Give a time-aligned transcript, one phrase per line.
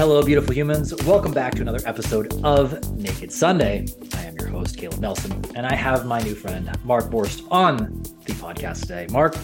[0.00, 0.94] Hello, beautiful humans.
[1.04, 3.86] Welcome back to another episode of Naked Sunday.
[4.14, 8.02] I am your host, Caleb Nelson, and I have my new friend, Mark Borst, on
[8.24, 9.08] the podcast today.
[9.10, 9.34] Mark,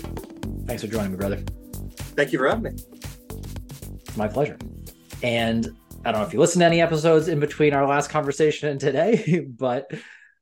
[0.65, 1.45] thanks for joining me, brother.
[2.17, 2.83] Thank you for having me.
[4.17, 4.57] My pleasure.
[5.23, 5.69] And
[6.07, 8.81] I don't know if you listened to any episodes in between our last conversation and
[8.81, 9.91] today, but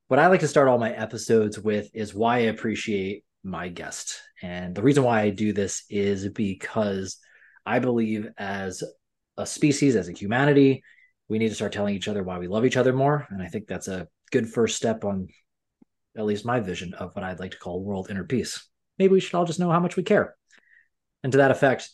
[0.06, 4.20] what I like to start all my episodes with is why I appreciate my guest.
[4.40, 7.16] And the reason why I do this is because
[7.66, 8.84] I believe as
[9.36, 10.82] a species, as a humanity,
[11.28, 13.26] we need to start telling each other why we love each other more.
[13.30, 15.28] And I think that's a good first step on
[16.16, 18.68] at least my vision of what I'd like to call world inner peace.
[18.98, 20.36] Maybe we should all just know how much we care.
[21.22, 21.90] And to that effect,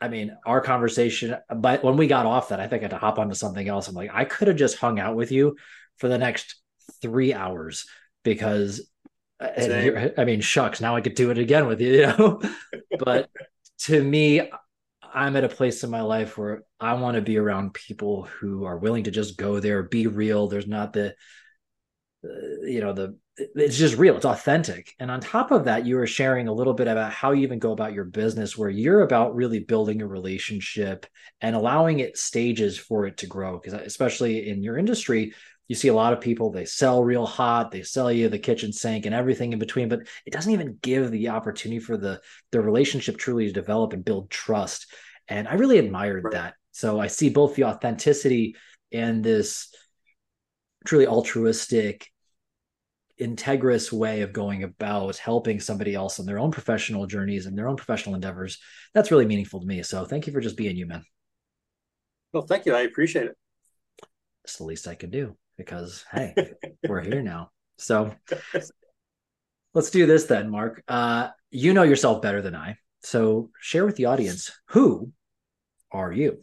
[0.00, 2.98] I mean, our conversation, but when we got off that, I think I had to
[2.98, 3.88] hop onto something else.
[3.88, 5.56] I'm like, I could have just hung out with you
[5.98, 6.56] for the next
[7.00, 7.86] three hours
[8.22, 8.88] because
[9.40, 12.40] I mean, shucks, now I could do it again with you, you know.
[12.98, 13.28] but
[13.80, 14.50] to me,
[15.14, 18.64] I'm at a place in my life where I want to be around people who
[18.64, 20.48] are willing to just go there, be real.
[20.48, 21.14] There's not the,
[22.24, 24.94] uh, you know, the it's just real, it's authentic.
[24.98, 27.58] And on top of that, you were sharing a little bit about how you even
[27.58, 31.06] go about your business, where you're about really building a relationship
[31.40, 33.58] and allowing it stages for it to grow.
[33.58, 35.32] Because especially in your industry,
[35.68, 38.72] you see a lot of people they sell real hot they sell you the kitchen
[38.72, 42.60] sink and everything in between but it doesn't even give the opportunity for the the
[42.60, 44.92] relationship truly to develop and build trust.
[45.28, 46.32] And i really admired right.
[46.32, 46.54] that.
[46.72, 48.56] So i see both the authenticity
[48.92, 49.74] and this
[50.84, 52.08] truly altruistic
[53.20, 57.68] integrous way of going about helping somebody else on their own professional journeys and their
[57.68, 58.58] own professional endeavors.
[58.94, 59.82] That's really meaningful to me.
[59.84, 61.04] So thank you for just being you man.
[62.32, 62.74] Well thank you.
[62.74, 63.36] I appreciate it.
[64.44, 66.34] It's the least i can do because hey,
[66.88, 67.50] we're here now.
[67.78, 68.14] So
[69.74, 70.82] let's do this then, Mark.
[70.88, 72.76] Uh, you know yourself better than I.
[73.00, 75.12] So share with the audience who
[75.90, 76.38] are you?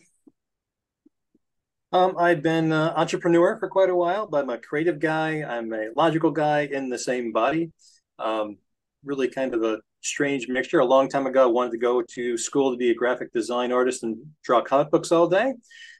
[1.92, 5.42] Um, I've been an entrepreneur for quite a while, but I'm a creative guy.
[5.42, 7.72] I'm a logical guy in the same body.
[8.20, 8.58] Um,
[9.04, 10.80] really kind of a strange mixture.
[10.80, 13.72] A long time ago, I wanted to go to school to be a graphic design
[13.72, 15.54] artist and draw comic books all day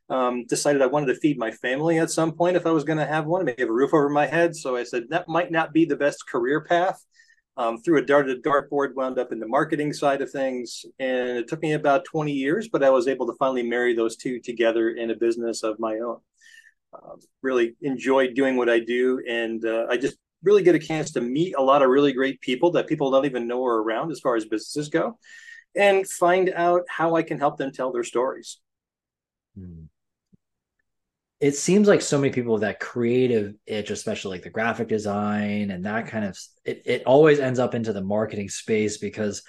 [0.10, 2.98] um, decided I wanted to feed my family at some point if I was going
[2.98, 4.56] to have one, maybe have a roof over my head.
[4.56, 7.04] So I said that might not be the best career path.
[7.58, 11.50] Um, through a darted dartboard, wound up in the marketing side of things, and it
[11.50, 14.92] took me about 20 years, but I was able to finally marry those two together
[14.92, 16.20] in a business of my own.
[16.94, 21.12] Um, really enjoyed doing what I do, and uh, I just really get a chance
[21.14, 24.10] to meet a lot of really great people that people don't even know are around
[24.10, 25.20] as far as businesses go,
[25.76, 28.62] and find out how I can help them tell their stories.
[29.60, 29.90] Mm
[31.40, 35.72] it seems like so many people with that creative itch, especially like the graphic design
[35.72, 39.44] and that kind of it, it always ends up into the marketing space because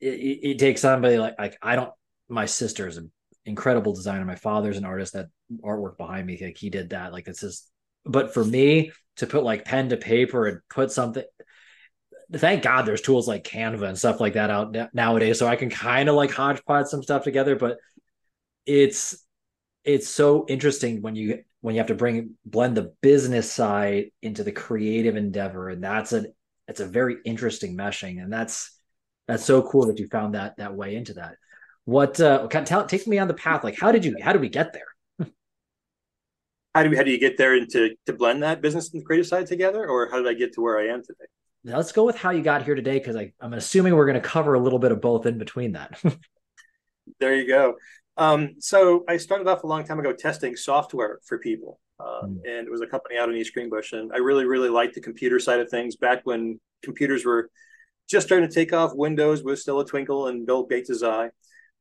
[0.00, 1.90] it, it takes somebody like like I don't
[2.28, 3.10] my sister is an
[3.44, 4.24] incredible designer.
[4.24, 5.28] My father's an artist that
[5.62, 7.12] artwork behind me, like he did that.
[7.12, 7.68] Like it's just
[8.06, 11.24] but for me to put like pen to paper and put something
[12.32, 15.38] thank God there's tools like Canva and stuff like that out nowadays.
[15.38, 17.78] So I can kind of like hodgepodge some stuff together, but
[18.66, 19.23] it's
[19.84, 24.42] it's so interesting when you when you have to bring blend the business side into
[24.42, 26.26] the creative endeavor and that's a
[26.68, 28.78] it's a very interesting meshing and that's
[29.28, 31.36] that's so cool that you found that that way into that.
[31.84, 34.32] What uh kind of tell take me on the path like how did you how
[34.32, 35.28] did we get there?
[36.74, 39.04] How do we how do you get there into to blend that business and the
[39.04, 41.26] creative side together or how did i get to where i am today?
[41.62, 44.28] Now let's go with how you got here today because i'm assuming we're going to
[44.28, 46.00] cover a little bit of both in between that.
[47.20, 47.76] There you go
[48.16, 52.38] um, so I started off a long time ago testing software for people, uh, mm.
[52.46, 55.00] and it was a company out in East Greenbush, and I really, really liked the
[55.00, 57.50] computer side of things back when computers were
[58.08, 58.94] just starting to take off.
[58.94, 61.30] Windows was still a twinkle in Bill Gates' eye,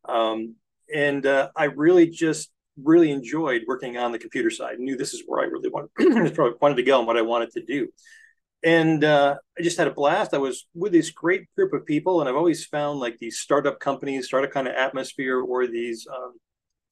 [0.05, 0.55] um,
[0.93, 2.51] and uh, I really just
[2.81, 4.79] really enjoyed working on the computer side.
[4.79, 7.63] Knew this is where I really wanted wanted to go and what I wanted to
[7.63, 7.89] do
[8.63, 10.33] and uh, I just had a blast.
[10.33, 13.79] I was with this great group of people, and I've always found like these startup
[13.79, 16.33] companies, startup kind of atmosphere, or these um,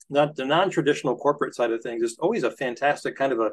[0.10, 2.04] not the non-traditional corporate side of things.
[2.04, 3.52] It's always a fantastic kind of a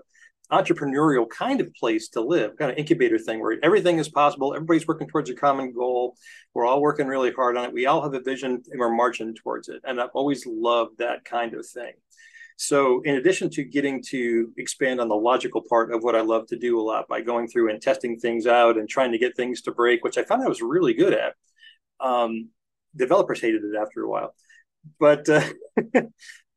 [0.50, 4.54] entrepreneurial kind of place to live, kind of incubator thing where everything is possible.
[4.54, 6.16] Everybody's working towards a common goal.
[6.54, 7.72] We're all working really hard on it.
[7.72, 9.82] We all have a vision and we're marching towards it.
[9.84, 11.92] And I've always loved that kind of thing.
[12.60, 16.48] So, in addition to getting to expand on the logical part of what I love
[16.48, 19.36] to do a lot by going through and testing things out and trying to get
[19.36, 21.34] things to break, which I found I was really good at,
[22.00, 22.48] um,
[22.96, 24.34] developers hated it after a while.
[24.98, 25.44] But uh,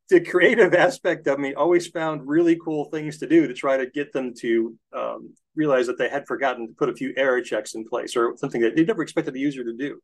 [0.10, 3.86] the creative aspect of me always found really cool things to do to try to
[3.86, 7.76] get them to um, realize that they had forgotten to put a few error checks
[7.76, 10.02] in place or something that they never expected the user to do.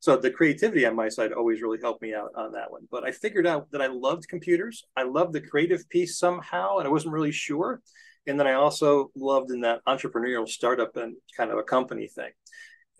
[0.00, 2.86] So the creativity on my side always really helped me out on that one.
[2.90, 4.84] But I figured out that I loved computers.
[4.96, 7.80] I loved the creative piece somehow, and I wasn't really sure.
[8.26, 12.30] And then I also loved in that entrepreneurial startup and kind of a company thing.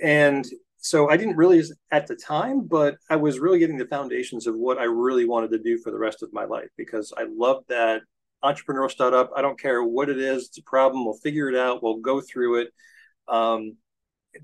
[0.01, 0.45] And
[0.79, 4.55] so I didn't really at the time, but I was really getting the foundations of
[4.57, 7.65] what I really wanted to do for the rest of my life because I love
[7.69, 8.03] that
[8.45, 9.31] entrepreneurial startup.
[9.37, 11.05] I don't care what it is, it's a problem.
[11.05, 11.83] We'll figure it out.
[11.83, 12.69] We'll go through it.
[13.27, 13.77] Um,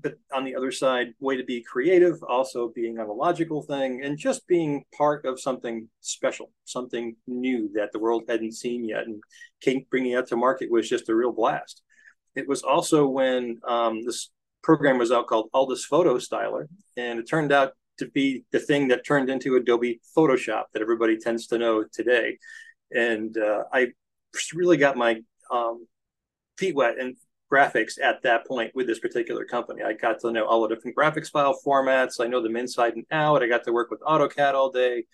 [0.01, 4.03] but on the other side, way to be creative, also being on a logical thing,
[4.03, 9.05] and just being part of something special, something new that the world hadn't seen yet,
[9.05, 9.21] and
[9.61, 11.81] King bringing it to market was just a real blast.
[12.35, 14.31] It was also when um, this
[14.63, 16.67] program was out called Aldus Photo Styler,
[16.97, 21.17] and it turned out to be the thing that turned into Adobe Photoshop that everybody
[21.17, 22.37] tends to know today.
[22.91, 23.87] And uh, I
[24.53, 25.21] really got my
[25.51, 25.87] um,
[26.57, 27.15] feet wet and
[27.51, 29.83] graphics at that point with this particular company.
[29.83, 32.19] I got to know all the different graphics file formats.
[32.19, 33.43] I know them inside and out.
[33.43, 35.05] I got to work with AutoCAD all day.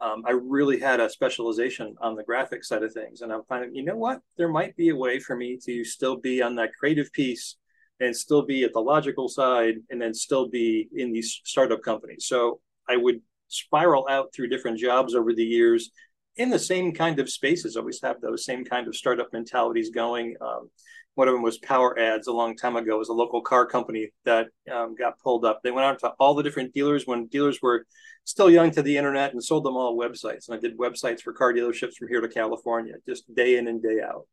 [0.00, 3.20] Um, I really had a specialization on the graphic side of things.
[3.20, 4.20] And I'm finding, you know what?
[4.36, 7.56] There might be a way for me to still be on that creative piece
[8.00, 12.26] and still be at the logical side and then still be in these startup companies.
[12.26, 15.90] So I would spiral out through different jobs over the years
[16.38, 20.36] in the same kind of spaces, always have those same kind of startup mentalities going.
[20.40, 20.70] Um,
[21.18, 22.94] one of them was Power Ads a long time ago.
[22.94, 25.60] It was a local car company that um, got pulled up.
[25.64, 27.86] They went out to all the different dealers when dealers were
[28.22, 30.48] still young to the internet and sold them all websites.
[30.48, 33.82] And I did websites for car dealerships from here to California, just day in and
[33.82, 34.28] day out.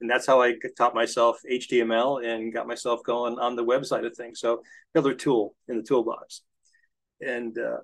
[0.00, 4.16] And that's how I taught myself HTML and got myself going on the website of
[4.16, 4.40] things.
[4.40, 4.62] So
[4.94, 6.40] another tool in the toolbox.
[7.20, 7.80] And uh,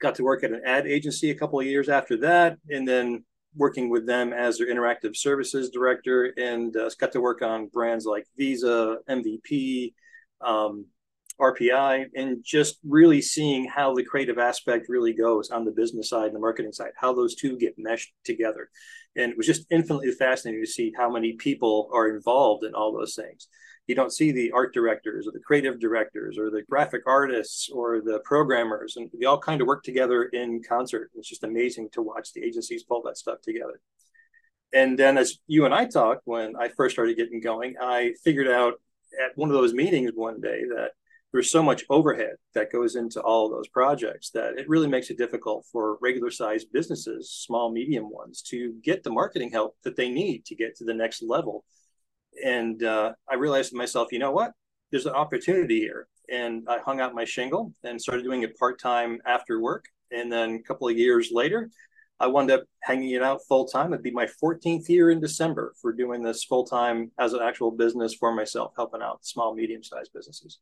[0.00, 2.56] got to work at an ad agency a couple of years after that.
[2.70, 3.24] And then
[3.56, 8.06] working with them as their interactive services director and uh, got to work on brands
[8.06, 9.94] like Visa, MVP,
[10.40, 10.86] um,
[11.40, 16.26] RPI, and just really seeing how the creative aspect really goes on the business side
[16.26, 18.68] and the marketing side, how those two get meshed together.
[19.16, 22.92] And it was just infinitely fascinating to see how many people are involved in all
[22.92, 23.48] those things
[23.90, 28.00] you don't see the art directors or the creative directors or the graphic artists or
[28.00, 31.10] the programmers and they all kind of work together in concert.
[31.16, 33.80] It's just amazing to watch the agencies pull that stuff together.
[34.72, 38.46] And then as you and i talked when i first started getting going i figured
[38.46, 38.74] out
[39.24, 40.90] at one of those meetings one day that
[41.32, 45.10] there's so much overhead that goes into all of those projects that it really makes
[45.10, 49.96] it difficult for regular sized businesses small medium ones to get the marketing help that
[49.96, 51.64] they need to get to the next level
[52.44, 54.52] and uh, I realized to myself, you know what?
[54.90, 56.08] There's an opportunity here.
[56.28, 59.86] And I hung out my shingle and started doing it part time after work.
[60.12, 61.70] And then a couple of years later,
[62.20, 63.92] I wound up hanging it out full time.
[63.92, 67.70] It'd be my 14th year in December for doing this full time as an actual
[67.70, 70.58] business for myself, helping out small, medium sized businesses.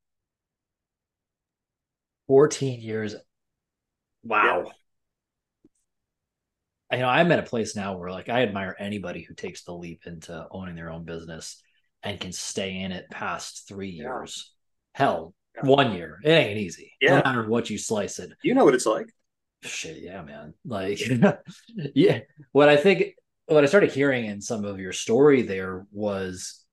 [2.28, 3.16] 14 years.
[4.22, 4.64] Wow.
[4.66, 4.72] Yeah
[6.92, 9.74] you know, I'm at a place now where like I admire anybody who takes the
[9.74, 11.62] leap into owning their own business
[12.02, 14.52] and can stay in it past three years.
[14.94, 15.04] Yeah.
[15.04, 15.68] Hell, yeah.
[15.68, 16.18] one year.
[16.24, 16.92] It ain't easy.
[17.00, 17.18] Yeah.
[17.18, 18.30] No matter what you slice it.
[18.42, 19.06] You know what it's like.
[19.62, 20.54] Shit, yeah, man.
[20.64, 21.00] Like
[21.94, 22.20] yeah.
[22.52, 23.14] What I think
[23.46, 26.64] what I started hearing in some of your story there was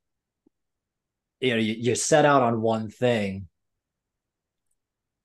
[1.42, 3.48] you know, you, you set out on one thing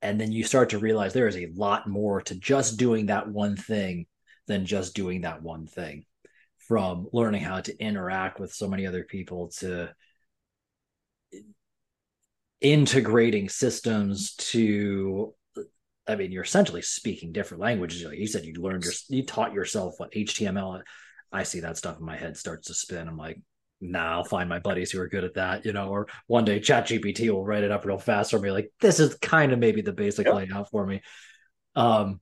[0.03, 3.29] and then you start to realize there is a lot more to just doing that
[3.29, 4.07] one thing
[4.51, 6.05] than just doing that one thing.
[6.59, 9.91] From learning how to interact with so many other people to
[12.61, 15.33] integrating systems to
[16.07, 18.05] i mean you're essentially speaking different languages.
[18.05, 20.83] Like you said you learned your you taught yourself what html
[21.33, 23.09] i see that stuff in my head starts to spin.
[23.09, 23.41] I'm like
[23.81, 26.61] nah i'll find my buddies who are good at that you know or one day
[26.61, 28.51] chat gpt will write it up real fast for me.
[28.51, 30.35] Like this is kind of maybe the basic yep.
[30.35, 31.01] layout for me.
[31.75, 32.21] Um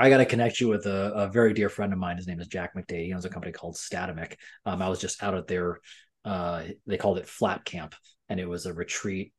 [0.00, 2.16] I got to connect you with a, a, very dear friend of mine.
[2.16, 3.04] His name is Jack McDade.
[3.04, 4.36] He owns a company called Statamic.
[4.64, 5.78] Um, I was just out at their,
[6.24, 7.94] uh, they called it Flat Camp,
[8.30, 9.34] and it was a retreat.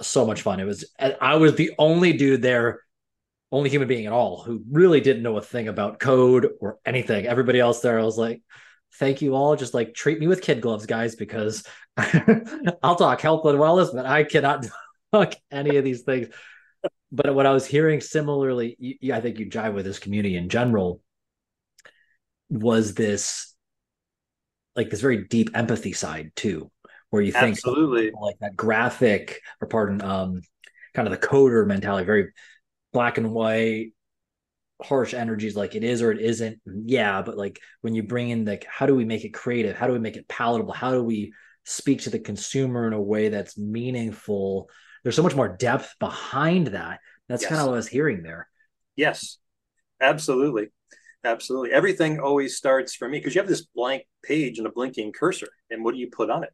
[0.00, 0.58] So much fun.
[0.58, 0.90] It was.
[0.98, 2.80] I was the only dude there,
[3.52, 7.26] only human being at all, who really didn't know a thing about code or anything.
[7.26, 8.42] Everybody else there, I was like,
[8.94, 9.56] "Thank you all.
[9.56, 11.64] Just like treat me with kid gloves, guys, because
[12.82, 14.66] I'll talk health and wellness, but I cannot
[15.12, 16.28] talk any of these things."
[17.12, 20.48] But what I was hearing similarly, you, I think you jive with this community in
[20.48, 21.00] general,
[22.48, 23.54] was this
[24.74, 26.70] like this very deep empathy side too,
[27.10, 30.42] where you think absolutely like that graphic or pardon, um,
[30.94, 32.32] kind of the coder mentality, very
[32.92, 33.92] black and white,
[34.82, 36.60] harsh energies, like it is or it isn't.
[36.66, 39.76] Yeah, but like when you bring in like how do we make it creative?
[39.76, 40.72] How do we make it palatable?
[40.72, 41.32] How do we
[41.64, 44.68] speak to the consumer in a way that's meaningful?
[45.06, 46.98] There's so much more depth behind that
[47.28, 47.48] That's yes.
[47.48, 48.48] kind of what I was hearing there.
[48.96, 49.38] Yes,
[50.00, 50.70] absolutely.
[51.22, 51.70] Absolutely.
[51.70, 55.46] Everything always starts for me because you have this blank page and a blinking cursor.
[55.70, 56.50] And what do you put on it?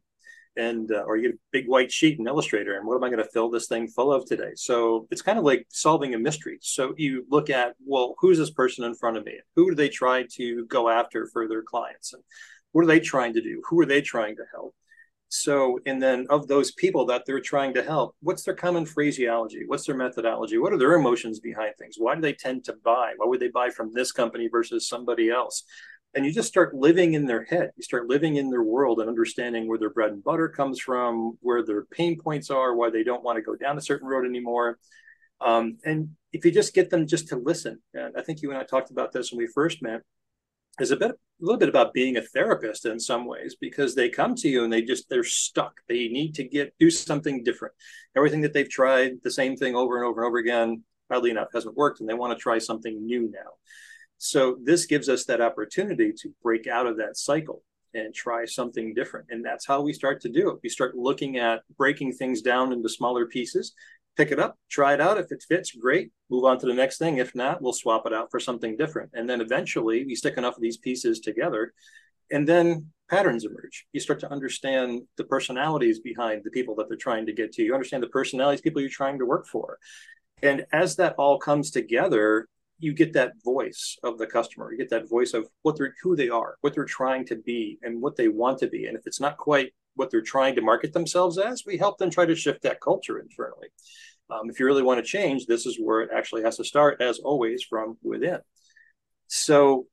[0.55, 3.09] and uh, or you get a big white sheet in Illustrator, and what am I
[3.09, 4.51] going to fill this thing full of today?
[4.53, 6.59] So it's kind of like solving a mystery.
[6.61, 9.39] So you look at, well, who's this person in front of me?
[9.55, 12.13] Who do they try to go after for their clients?
[12.13, 12.21] And
[12.71, 13.63] what are they trying to do?
[13.67, 14.75] Who are they trying to help?
[15.35, 19.63] So, and then of those people that they're trying to help, what's their common phraseology?
[19.65, 20.59] What's their methodology?
[20.59, 21.95] What are their emotions behind things?
[21.97, 23.13] Why do they tend to buy?
[23.17, 25.63] Why would they buy from this company versus somebody else?
[26.13, 29.09] and you just start living in their head you start living in their world and
[29.09, 33.03] understanding where their bread and butter comes from where their pain points are why they
[33.03, 34.77] don't want to go down a certain road anymore
[35.41, 38.59] um, and if you just get them just to listen and i think you and
[38.59, 40.03] i talked about this when we first met
[40.79, 44.09] is a bit a little bit about being a therapist in some ways because they
[44.09, 47.73] come to you and they just they're stuck they need to get do something different
[48.15, 51.49] everything that they've tried the same thing over and over and over again oddly enough
[51.53, 53.51] hasn't worked and they want to try something new now
[54.17, 57.61] so this gives us that opportunity to break out of that cycle
[57.93, 59.27] and try something different.
[59.29, 60.59] And that's how we start to do it.
[60.63, 63.73] We start looking at breaking things down into smaller pieces,
[64.15, 65.17] pick it up, try it out.
[65.17, 66.11] If it fits, great.
[66.29, 67.17] Move on to the next thing.
[67.17, 69.11] If not, we'll swap it out for something different.
[69.13, 71.73] And then eventually we stick enough of these pieces together
[72.31, 73.85] and then patterns emerge.
[73.93, 77.63] You start to understand the personalities behind the people that they're trying to get to.
[77.63, 79.77] You understand the personalities people you're trying to work for.
[80.41, 82.47] And as that all comes together,
[82.79, 86.15] you get that voice of the customer you get that voice of what they're who
[86.15, 89.07] they are what they're trying to be and what they want to be and if
[89.07, 92.35] it's not quite what they're trying to market themselves as we help them try to
[92.35, 93.67] shift that culture internally
[94.29, 97.01] um, if you really want to change this is where it actually has to start
[97.01, 98.39] as always from within
[99.27, 99.87] so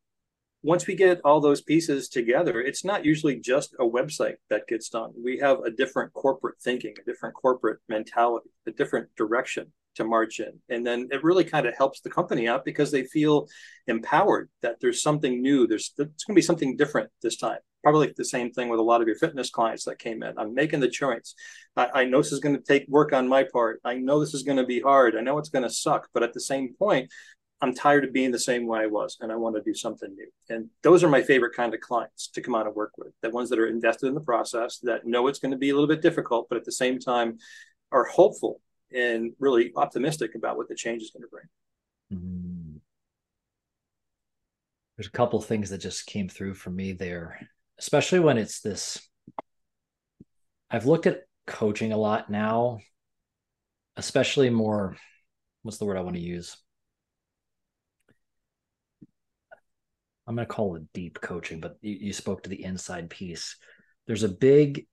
[0.63, 4.91] once we get all those pieces together, it's not usually just a website that gets
[4.91, 5.11] done.
[5.23, 10.39] We have a different corporate thinking, a different corporate mentality, a different direction to march
[10.39, 10.61] in.
[10.69, 13.49] And then it really kind of helps the company out because they feel
[13.87, 15.67] empowered that there's something new.
[15.67, 17.59] There's it's going to be something different this time.
[17.83, 20.39] Probably the same thing with a lot of your fitness clients that came in.
[20.39, 21.35] I'm making the choice.
[21.77, 23.81] I, I know this is going to take work on my part.
[23.85, 25.17] I know this is going to be hard.
[25.17, 26.09] I know it's going to suck.
[26.13, 27.11] But at the same point,
[27.63, 30.15] I'm tired of being the same way I was and I want to do something
[30.15, 30.29] new.
[30.49, 33.13] And those are my favorite kind of clients to come out and work with.
[33.23, 35.75] The ones that are invested in the process, that know it's going to be a
[35.75, 37.39] little bit difficult, but at the same time
[37.93, 38.61] are hopeful
[38.93, 42.21] and really optimistic about what the change is going to bring.
[42.21, 42.77] Mm-hmm.
[44.97, 47.49] There's a couple things that just came through for me there,
[47.81, 49.01] especially when it's this.
[50.71, 52.79] I've looked at coaching a lot now,
[53.97, 54.97] especially more.
[55.63, 56.57] What's the word I want to use?
[60.27, 63.57] I'm going to call it deep coaching, but you, you spoke to the inside piece.
[64.07, 64.87] There's a big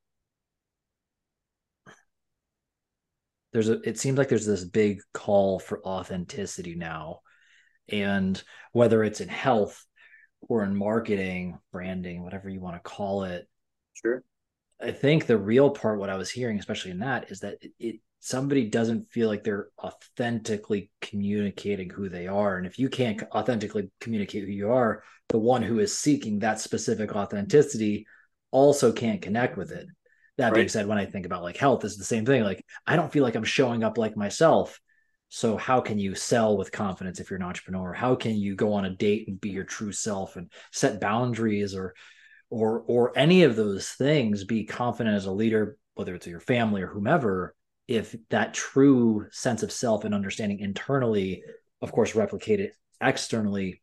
[3.52, 7.20] there's a it seems like there's this big call for authenticity now
[7.90, 9.87] and whether it's in health
[10.48, 13.48] or in marketing branding whatever you want to call it
[13.94, 14.24] sure
[14.82, 17.72] i think the real part what i was hearing especially in that is that it,
[17.80, 23.22] it somebody doesn't feel like they're authentically communicating who they are and if you can't
[23.32, 28.06] authentically communicate who you are the one who is seeking that specific authenticity
[28.52, 29.88] also can't connect with it
[30.38, 30.56] that right.
[30.56, 32.44] being said, when I think about like health, is the same thing.
[32.44, 34.80] Like I don't feel like I'm showing up like myself.
[35.30, 37.94] So how can you sell with confidence if you're an entrepreneur?
[37.94, 41.76] How can you go on a date and be your true self and set boundaries
[41.76, 41.94] or
[42.50, 46.82] or or any of those things, be confident as a leader, whether it's your family
[46.82, 47.56] or whomever,
[47.88, 51.44] if that true sense of self and understanding internally,
[51.82, 53.82] of course, replicate it externally,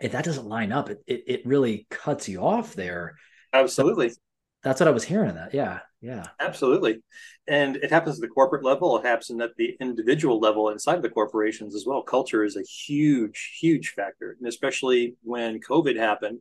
[0.00, 3.16] if that doesn't line up, it it, it really cuts you off there.
[3.52, 4.10] Absolutely.
[4.10, 4.16] So
[4.62, 5.34] that's what I was hearing.
[5.34, 7.02] That yeah, yeah, absolutely.
[7.48, 8.96] And it happens at the corporate level.
[8.96, 12.00] It happens at the individual level inside the corporations as well.
[12.00, 16.38] Culture is a huge, huge factor, and especially when COVID happened,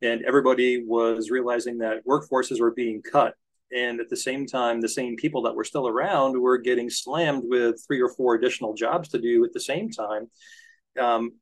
[0.00, 3.34] and everybody was realizing that workforces were being cut.
[3.70, 7.42] And at the same time, the same people that were still around were getting slammed
[7.44, 10.30] with three or four additional jobs to do at the same time.
[10.98, 11.32] Um,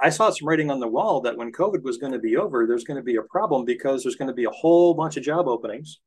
[0.00, 2.66] I saw some writing on the wall that when COVID was going to be over,
[2.66, 5.22] there's going to be a problem because there's going to be a whole bunch of
[5.22, 6.00] job openings.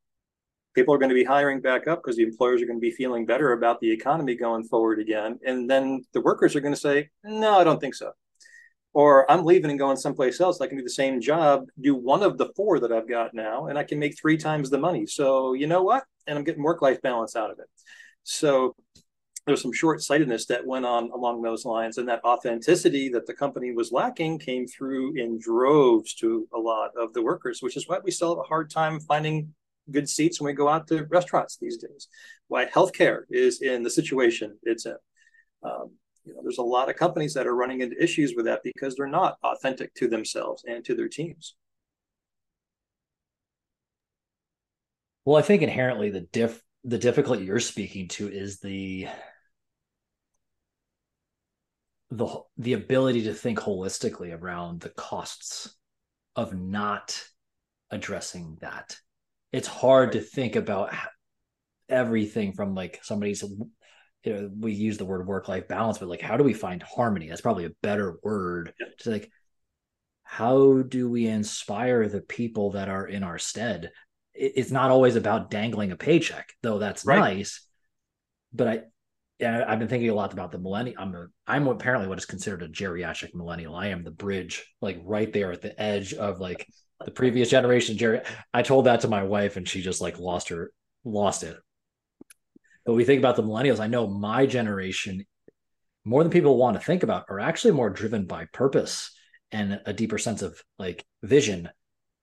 [0.76, 2.92] People are going to be hiring back up because the employers are going to be
[2.92, 5.40] feeling better about the economy going forward again.
[5.46, 8.12] And then the workers are going to say, no, I don't think so.
[8.94, 10.60] Or I'm leaving and going someplace else.
[10.62, 13.68] I can do the same job, do one of the four that I've got now,
[13.68, 15.06] and I can make three times the money.
[15.06, 16.04] So you know what?
[16.28, 17.68] And I'm getting work life balance out of it.
[18.24, 18.76] So
[19.46, 23.72] there's some short-sightedness that went on along those lines and that authenticity that the company
[23.72, 28.00] was lacking came through in droves to a lot of the workers which is why
[28.04, 29.54] we still have a hard time finding
[29.92, 32.08] good seats when we go out to restaurants these days
[32.48, 34.96] why healthcare is in the situation it's in
[35.64, 35.92] um,
[36.26, 38.96] you know, there's a lot of companies that are running into issues with that because
[38.96, 41.56] they're not authentic to themselves and to their teams.
[45.24, 49.08] Well, I think inherently the diff the difficulty you're speaking to is the
[52.12, 52.28] the
[52.58, 55.76] the ability to think holistically around the costs
[56.36, 57.20] of not
[57.90, 58.98] addressing that.
[59.56, 60.94] It's hard to think about
[61.88, 63.44] everything from like somebody's
[64.24, 66.82] you know we use the word work life balance but like how do we find
[66.82, 68.88] harmony that's probably a better word yeah.
[68.98, 69.30] to like
[70.24, 73.92] how do we inspire the people that are in our stead
[74.34, 77.20] it's not always about dangling a paycheck though that's right.
[77.20, 77.68] nice
[78.52, 78.80] but i
[79.38, 80.96] yeah, I've been thinking a lot about the millennial.
[80.98, 83.76] I'm a, I'm apparently what is considered a geriatric millennial.
[83.76, 86.66] I am the bridge, like right there at the edge of like
[87.04, 87.98] the previous generation.
[87.98, 88.22] Jerry,
[88.54, 90.72] I told that to my wife, and she just like lost her,
[91.04, 91.58] lost it.
[92.86, 93.80] But we think about the millennials.
[93.80, 95.26] I know my generation,
[96.04, 99.12] more than people want to think about, are actually more driven by purpose
[99.52, 101.70] and a deeper sense of like vision,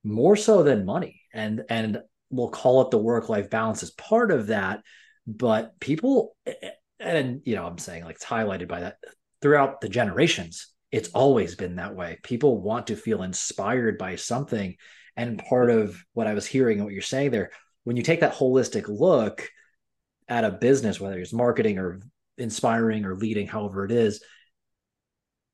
[0.04, 1.20] more so than money.
[1.34, 2.00] And and
[2.30, 4.82] we'll call it the work life balance as part of that.
[5.26, 6.36] But people
[7.02, 8.96] and you know i'm saying like it's highlighted by that
[9.40, 12.18] throughout the generations it's always been that way.
[12.22, 14.76] People want to feel inspired by something
[15.16, 17.50] and part of what i was hearing and what you're saying there
[17.84, 19.48] when you take that holistic look
[20.28, 22.00] at a business whether it's marketing or
[22.38, 24.22] inspiring or leading however it is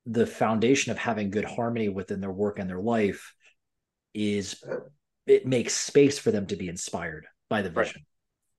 [0.07, 3.35] the foundation of having good harmony within their work and their life
[4.15, 4.63] is
[5.27, 8.07] it makes space for them to be inspired by the vision.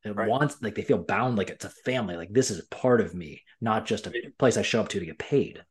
[0.06, 0.30] It right.
[0.30, 3.16] wants like they feel bound like it's a family like this is a part of
[3.16, 5.64] me not just a place i show up to to get paid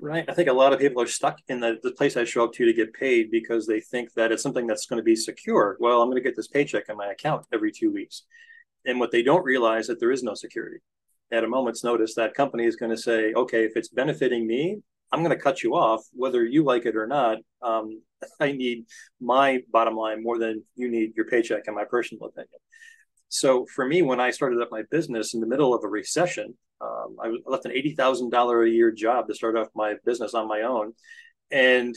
[0.00, 0.24] right.
[0.28, 2.52] I think a lot of people are stuck in the, the place i show up
[2.54, 5.76] to to get paid because they think that it's something that's going to be secure.
[5.80, 8.24] Well i'm going to get this paycheck in my account every two weeks.
[8.84, 10.78] And what they don't realize is that there is no security.
[11.30, 14.80] At a moment's notice that company is going to say okay if it's benefiting me
[15.12, 17.38] i'm going to cut you off whether you like it or not.
[17.62, 18.02] Um,
[18.40, 18.86] i need
[19.20, 22.60] my bottom line more than you need your paycheck in my personal opinion
[23.28, 26.56] so for me, when I started up my business in the middle of a recession,
[26.80, 30.34] um, I left an eighty thousand dollar a year job to start off my business
[30.34, 30.92] on my own,
[31.50, 31.94] and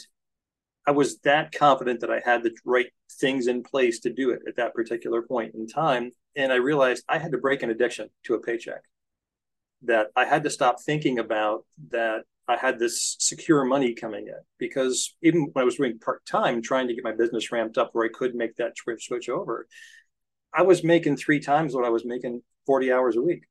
[0.86, 2.88] I was that confident that I had the right
[3.20, 6.12] things in place to do it at that particular point in time.
[6.36, 8.82] And I realized I had to break an addiction to a paycheck.
[9.84, 14.40] That I had to stop thinking about that I had this secure money coming in
[14.58, 17.90] because even when I was doing part time, trying to get my business ramped up
[17.94, 19.68] where I could make that switch over,
[20.54, 23.44] I was making three times what I was making 40 hours a week.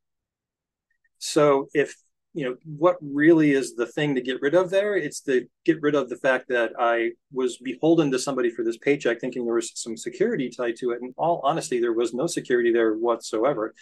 [1.18, 1.94] So if
[2.32, 5.82] you know what really is the thing to get rid of there, it's to get
[5.82, 9.54] rid of the fact that I was beholden to somebody for this paycheck, thinking there
[9.54, 11.02] was some security tied to it.
[11.02, 13.74] And all honesty, there was no security there whatsoever.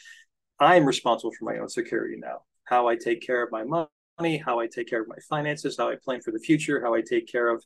[0.59, 2.43] I'm responsible for my own security now.
[2.65, 5.91] How I take care of my money, how I take care of my finances, how
[5.91, 7.63] I plan for the future, how I take care of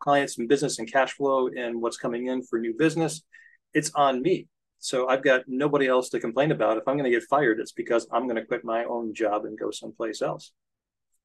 [0.00, 3.22] clients and business and cash flow and what's coming in for new business.
[3.72, 4.48] It's on me.
[4.78, 6.76] So I've got nobody else to complain about.
[6.76, 9.44] If I'm going to get fired, it's because I'm going to quit my own job
[9.44, 10.52] and go someplace else.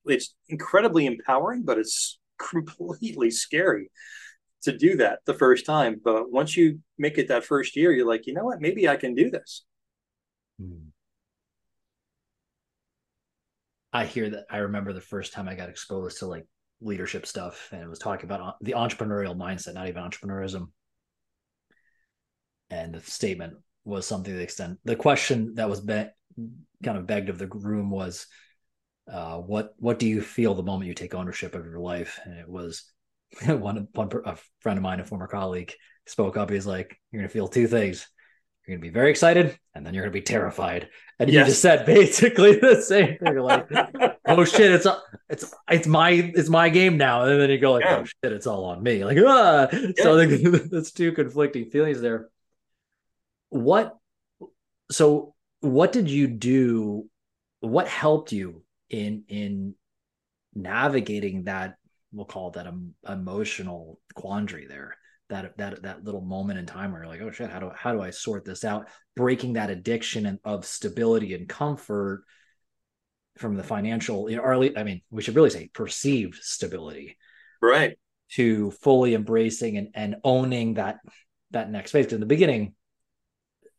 [0.05, 3.89] It's incredibly empowering, but it's completely scary
[4.63, 6.01] to do that the first time.
[6.03, 8.61] But once you make it that first year, you're like, you know what?
[8.61, 9.63] Maybe I can do this.
[10.59, 10.89] Hmm.
[13.91, 14.45] I hear that.
[14.49, 16.47] I remember the first time I got exposed to like
[16.81, 20.69] leadership stuff and it was talking about the entrepreneurial mindset, not even entrepreneurism
[22.73, 23.53] and the statement
[23.85, 26.07] was something to the extent the question that was be-
[26.83, 28.27] kind of begged of the room was
[29.11, 32.19] uh, what what do you feel the moment you take ownership of your life?
[32.23, 32.83] And it was
[33.45, 35.73] one one a friend of mine a former colleague
[36.05, 36.49] spoke up.
[36.49, 38.07] He's like you're going to feel two things.
[38.65, 40.87] You're going to be very excited and then you're going to be terrified.
[41.19, 41.47] And yes.
[41.47, 43.69] you just said basically the same thing you're like
[44.25, 44.87] oh shit it's
[45.29, 47.23] it's it's my it's my game now.
[47.23, 47.97] And then you go like yeah.
[47.97, 49.03] oh shit it's all on me.
[49.03, 49.67] Like ah.
[49.73, 49.91] Yeah.
[49.97, 52.29] so that's two conflicting feelings there
[53.53, 53.95] what
[54.89, 57.07] so what did you do?
[57.59, 59.75] What helped you in in
[60.55, 61.75] navigating that
[62.11, 64.95] we'll call that um, emotional quandary there?
[65.29, 67.93] That that that little moment in time where you're like oh shit how do how
[67.93, 68.87] do I sort this out?
[69.15, 72.23] Breaking that addiction and of stability and comfort
[73.37, 77.17] from the financial you know, or I mean we should really say perceived stability
[77.61, 77.97] right.
[78.31, 80.97] to fully embracing and, and owning that
[81.51, 82.11] that next phase.
[82.11, 82.73] In the beginning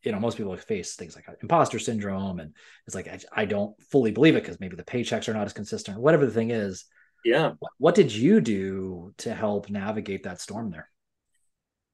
[0.05, 2.53] you know most people face things like imposter syndrome and
[2.85, 5.53] it's like i, I don't fully believe it because maybe the paychecks are not as
[5.53, 6.85] consistent or whatever the thing is
[7.25, 10.89] yeah what, what did you do to help navigate that storm there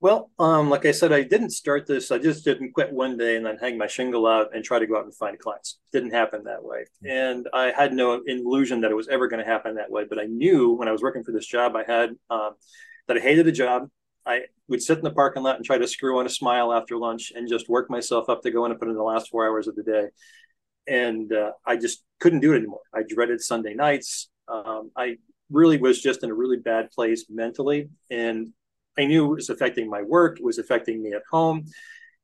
[0.02, 2.10] Well, um, like I said, I didn't start this.
[2.10, 4.88] I just didn't quit one day and then hang my shingle out and try to
[4.88, 5.78] go out and find clients.
[5.94, 6.86] Didn't happen that way.
[7.06, 10.06] And I had no illusion that it was ever going to happen that way.
[10.10, 12.54] But I knew when I was working for this job, I had um,
[13.08, 13.90] that I hated the job.
[14.26, 16.98] I would sit in the parking lot and try to screw on a smile after
[16.98, 19.48] lunch and just work myself up to go in and put in the last four
[19.48, 20.08] hours of the day.
[20.88, 22.82] And uh, I just couldn't do it anymore.
[22.94, 24.30] I dreaded Sunday nights.
[24.48, 25.18] Um, I
[25.50, 27.90] really was just in a really bad place mentally.
[28.10, 28.54] And
[28.98, 30.40] I knew it was affecting my work.
[30.40, 31.66] It was affecting me at home.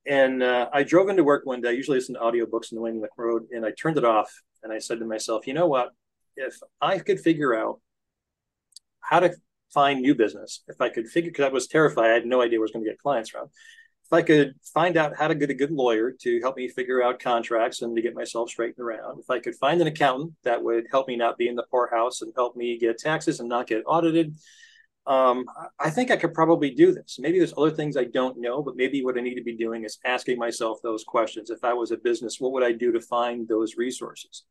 [0.05, 1.69] And uh, I drove into work one day.
[1.69, 4.05] I usually listen to audiobooks on the way to the road, and I turned it
[4.05, 4.31] off.
[4.63, 5.89] And I said to myself, you know what?
[6.38, 7.81] If I could figure out
[9.01, 9.33] how to
[9.73, 12.60] find new business, if I could figure, because I was terrified, I had no idea
[12.60, 13.45] where I was going to get clients from.
[13.45, 17.03] If I could find out how to get a good lawyer to help me figure
[17.03, 20.63] out contracts and to get myself straightened around, if I could find an accountant that
[20.63, 23.67] would help me not be in the poorhouse and help me get taxes and not
[23.67, 24.38] get audited,
[25.08, 25.45] um,
[25.80, 27.17] I think I could probably do this.
[27.19, 29.84] Maybe there's other things I don't know, but maybe what I need to be doing
[29.84, 31.49] is asking myself those questions.
[31.49, 34.43] If I was a business, what would I do to find those resources?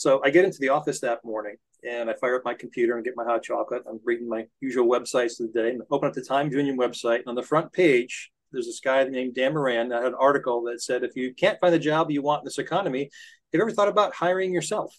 [0.00, 3.04] So I get into the office that morning and I fire up my computer and
[3.04, 3.82] get my hot chocolate.
[3.86, 7.18] I'm reading my usual websites of the day and open up the Times Union website.
[7.18, 10.62] And on the front page, there's this guy named Dan Moran that had an article
[10.62, 13.10] that said, if you can't find the job you want in this economy,
[13.52, 14.96] have you ever thought about hiring yourself?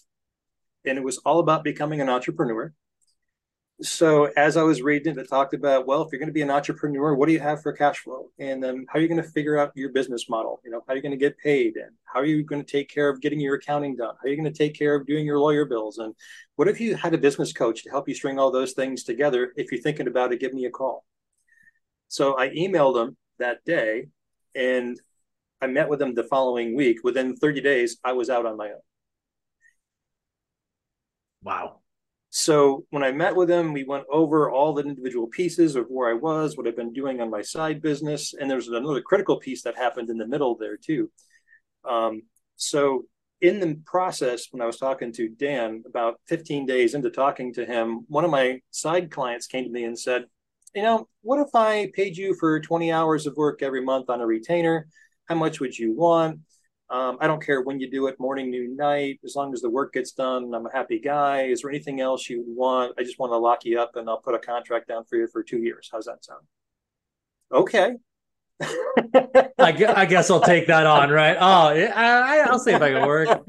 [0.84, 2.72] And it was all about becoming an entrepreneur
[3.82, 6.42] so as I was reading it, it talked about, well, if you're going to be
[6.42, 8.30] an entrepreneur, what do you have for cash flow?
[8.38, 10.60] And then how are you going to figure out your business model?
[10.64, 11.76] You know, how are you going to get paid?
[11.76, 14.14] And how are you going to take care of getting your accounting done?
[14.14, 15.98] How are you going to take care of doing your lawyer bills?
[15.98, 16.14] And
[16.56, 19.52] what if you had a business coach to help you string all those things together?
[19.56, 21.04] If you're thinking about it, give me a call.
[22.08, 24.06] So I emailed them that day
[24.54, 25.00] and
[25.60, 26.98] I met with them the following week.
[27.04, 28.80] Within 30 days, I was out on my own.
[31.42, 31.81] Wow.
[32.34, 36.08] So when I met with him, we went over all the individual pieces of where
[36.08, 39.62] I was, what I've been doing on my side business, and there's another critical piece
[39.64, 41.10] that happened in the middle there too.
[41.84, 42.22] Um,
[42.56, 43.04] so
[43.42, 47.66] in the process, when I was talking to Dan, about 15 days into talking to
[47.66, 50.24] him, one of my side clients came to me and said,
[50.74, 54.22] "You know, what if I paid you for 20 hours of work every month on
[54.22, 54.88] a retainer?
[55.26, 56.38] How much would you want?"
[56.92, 59.70] Um, I don't care when you do it, morning, noon, night, as long as the
[59.70, 60.52] work gets done.
[60.54, 61.44] I'm a happy guy.
[61.44, 62.92] Is there anything else you want?
[62.98, 65.26] I just want to lock you up and I'll put a contract down for you
[65.26, 65.88] for two years.
[65.90, 66.42] How's that sound?
[67.50, 67.94] Okay.
[68.60, 71.38] I, I guess I'll take that on, right?
[71.40, 73.28] Oh, I, will see if I can work.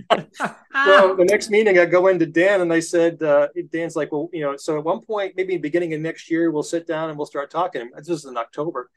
[0.73, 4.29] well, the next meeting, I go into Dan and I said, uh, Dan's like, well,
[4.31, 7.17] you know, so at one point, maybe beginning of next year, we'll sit down and
[7.17, 7.91] we'll start talking.
[7.97, 8.89] This is in October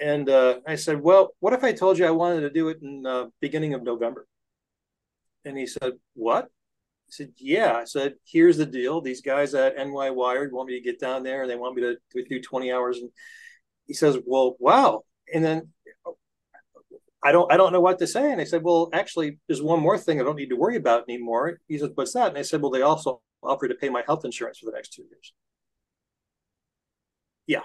[0.00, 2.78] and uh, I said, "Well, what if I told you I wanted to do it
[2.82, 4.26] in the uh, beginning of November?"
[5.44, 9.00] And he said, "What?" I said, "Yeah." I said, "Here's the deal.
[9.00, 11.82] These guys at NY Wired want me to get down there, and they want me
[11.82, 13.10] to, to do 20 hours." And
[13.86, 15.68] he says, "Well, wow." And then
[17.22, 18.32] I don't I don't know what to say.
[18.32, 21.04] And I said, "Well, actually, there's one more thing I don't need to worry about
[21.08, 24.02] anymore." He said, "What's that?" And I said, "Well, they also offer to pay my
[24.06, 25.34] health insurance for the next two years."
[27.46, 27.62] Yeah,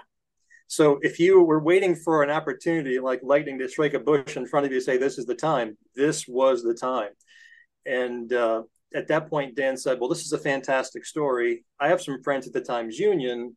[0.68, 4.46] so if you were waiting for an opportunity like lightning to strike a bush in
[4.46, 5.76] front of you, say this is the time.
[5.94, 7.10] This was the time.
[7.84, 8.62] And uh,
[8.94, 11.64] at that point, Dan said, "Well, this is a fantastic story.
[11.78, 13.56] I have some friends at the Times Union.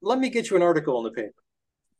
[0.00, 1.34] Let me get you an article in the paper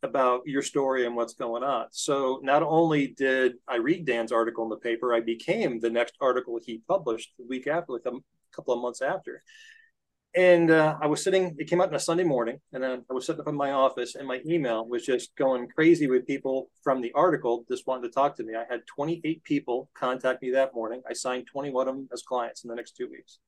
[0.03, 4.65] about your story and what's going on." So not only did I read Dan's article
[4.65, 8.13] in the paper, I became the next article he published the week after, like a
[8.55, 9.43] couple of months after.
[10.37, 13.15] And uh, I was sitting, it came out on a Sunday morning, and then I
[13.15, 16.71] was sitting up in my office, and my email was just going crazy with people
[16.83, 18.55] from the article just wanting to talk to me.
[18.55, 21.03] I had 28 people contact me that morning.
[21.09, 23.39] I signed 21 of them as clients in the next two weeks.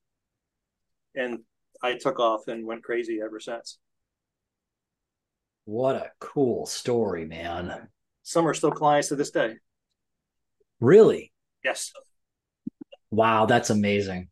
[1.14, 1.40] And
[1.82, 3.78] I took off and went crazy ever since.
[5.66, 7.88] What a cool story, man.
[8.22, 9.56] Some are still clients to this day.
[10.80, 11.32] Really?
[11.62, 11.92] Yes.
[13.10, 14.30] Wow, that's amazing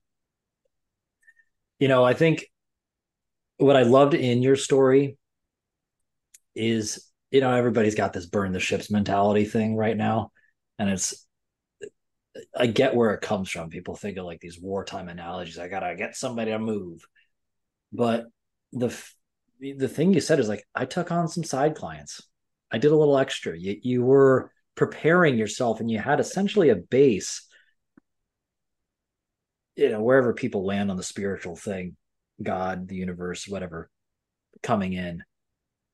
[1.79, 2.47] you know, I think
[3.59, 5.17] what I loved in your story
[6.55, 10.33] is, you know, everybody's got this burn the ships mentality thing right now.
[10.79, 11.27] And it's,
[12.57, 13.69] I get where it comes from.
[13.69, 15.59] People think of like these wartime analogies.
[15.59, 17.05] I gotta get somebody to move,
[17.93, 18.27] but
[18.73, 18.97] the
[19.61, 22.23] the thing you said is like I took on some side clients.
[22.71, 23.59] I did a little extra.
[23.59, 27.48] You you were preparing yourself, and you had essentially a base
[29.79, 31.97] you know wherever people land on the spiritual thing
[32.43, 33.89] god the universe whatever
[34.63, 35.23] coming in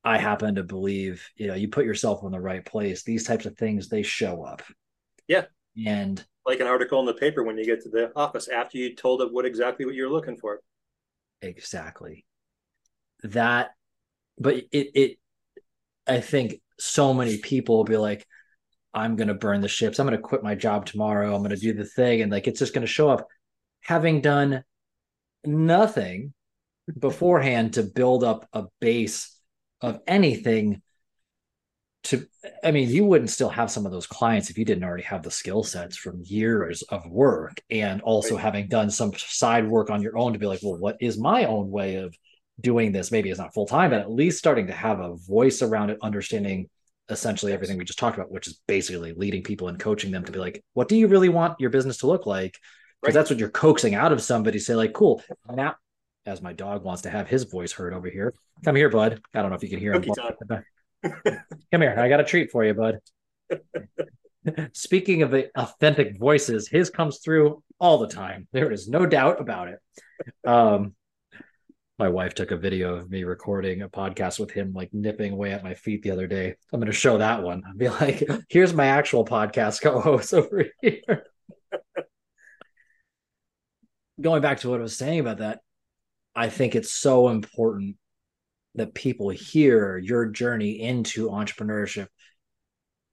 [0.04, 3.46] i happen to believe you know you put yourself in the right place these types
[3.46, 4.62] of things they show up
[5.28, 5.44] yeah
[5.86, 8.94] and like an article in the paper when you get to the office after you
[8.94, 10.60] told it what exactly what you're looking for
[11.42, 12.24] exactly
[13.22, 13.70] that
[14.38, 15.18] but it it
[16.06, 18.26] i think so many people will be like,
[18.92, 19.98] I'm going to burn the ships.
[19.98, 21.34] I'm going to quit my job tomorrow.
[21.34, 22.22] I'm going to do the thing.
[22.22, 23.26] And like, it's just going to show up
[23.84, 24.64] having done
[25.44, 26.32] nothing
[26.98, 29.34] beforehand to build up a base
[29.80, 30.82] of anything
[32.04, 32.26] to
[32.62, 35.22] i mean you wouldn't still have some of those clients if you didn't already have
[35.22, 38.42] the skill sets from years of work and also right.
[38.42, 41.44] having done some side work on your own to be like well what is my
[41.44, 42.14] own way of
[42.60, 45.62] doing this maybe it's not full time but at least starting to have a voice
[45.62, 46.68] around it understanding
[47.08, 50.32] essentially everything we just talked about which is basically leading people and coaching them to
[50.32, 52.58] be like what do you really want your business to look like
[53.04, 53.20] because right.
[53.20, 55.22] that's what you're coaxing out of somebody say like cool
[55.54, 55.74] now
[56.24, 59.42] as my dog wants to have his voice heard over here come here bud i
[59.42, 60.02] don't know if you can hear him
[61.70, 62.98] come here i got a treat for you bud
[64.72, 69.38] speaking of the authentic voices his comes through all the time there is no doubt
[69.38, 69.78] about it
[70.46, 70.94] um
[71.98, 75.52] my wife took a video of me recording a podcast with him like nipping away
[75.52, 76.56] at my feet the other day.
[76.72, 77.62] I'm going to show that one.
[77.64, 81.24] I'll be like, here's my actual podcast co-host over here.
[84.20, 85.60] Going back to what I was saying about that,
[86.34, 87.96] I think it's so important
[88.74, 92.08] that people hear your journey into entrepreneurship.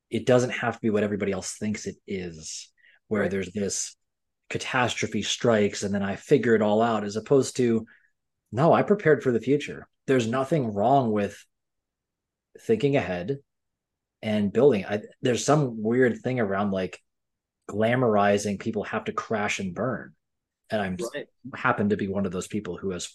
[0.09, 2.69] It doesn't have to be what everybody else thinks it is,
[3.07, 3.31] where right.
[3.31, 3.95] there's this
[4.49, 7.85] catastrophe strikes and then I figure it all out, as opposed to
[8.51, 9.87] no, I prepared for the future.
[10.07, 11.45] There's nothing wrong with
[12.59, 13.37] thinking ahead
[14.21, 14.85] and building.
[14.85, 16.99] I, there's some weird thing around like
[17.69, 20.13] glamorizing people have to crash and burn.
[20.71, 21.27] And I'm right.
[21.53, 23.09] happen to be one of those people who has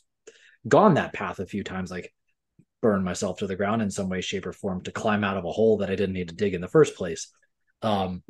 [0.68, 2.12] gone that path a few times, like
[2.82, 5.44] burn myself to the ground in some way, shape, or form to climb out of
[5.44, 7.32] a hole that I didn't need to dig in the first place.
[7.82, 8.22] Um,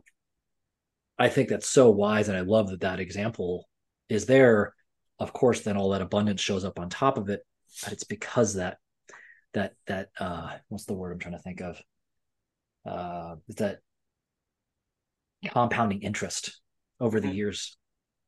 [1.18, 3.68] I think that's so wise, and I love that that example
[4.08, 4.74] is there
[5.18, 7.40] of course then all that abundance shows up on top of it
[7.82, 8.78] but it's because that
[9.54, 11.80] that that uh what's the word i'm trying to think of
[12.86, 13.78] uh that
[15.48, 16.60] compounding interest
[17.00, 17.36] over the mm-hmm.
[17.36, 17.76] years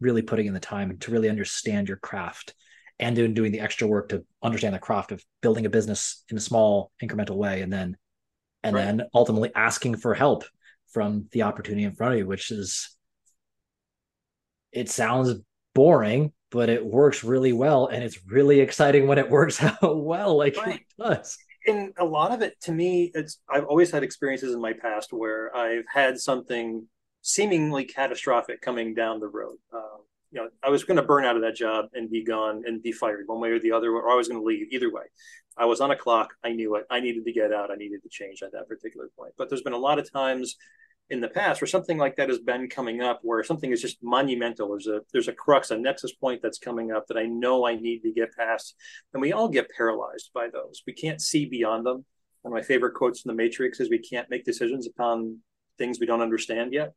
[0.00, 2.54] really putting in the time to really understand your craft
[2.98, 6.36] and doing doing the extra work to understand the craft of building a business in
[6.36, 7.96] a small incremental way and then
[8.62, 8.84] and right.
[8.84, 10.44] then ultimately asking for help
[10.92, 12.96] from the opportunity in front of you which is
[14.72, 15.34] it sounds
[15.74, 20.36] boring but it works really well and it's really exciting when it works out well
[20.36, 20.80] like right.
[20.80, 24.60] it does and a lot of it to me it's i've always had experiences in
[24.60, 26.86] my past where i've had something
[27.28, 29.56] seemingly catastrophic coming down the road.
[29.72, 29.98] Uh,
[30.30, 32.82] you know i was going to burn out of that job and be gone and
[32.82, 34.66] be fired one way or the other or i was going to leave.
[34.70, 35.04] Either way
[35.56, 36.34] i was on a clock.
[36.44, 36.84] I knew it.
[36.90, 37.70] I needed to get out.
[37.70, 39.32] I needed to change at that particular point.
[39.36, 40.56] But there's been a lot of times
[41.10, 43.98] in the past where something like that has been coming up where something is just
[44.02, 44.68] monumental.
[44.68, 47.74] There's a there's a crux a nexus point that's coming up that i know i
[47.74, 48.74] need to get past.
[49.12, 50.82] And we all get paralyzed by those.
[50.86, 52.04] We can't see beyond them.
[52.42, 55.38] One of my favorite quotes in the matrix is we can't make decisions upon
[55.78, 56.92] things we don't understand yet.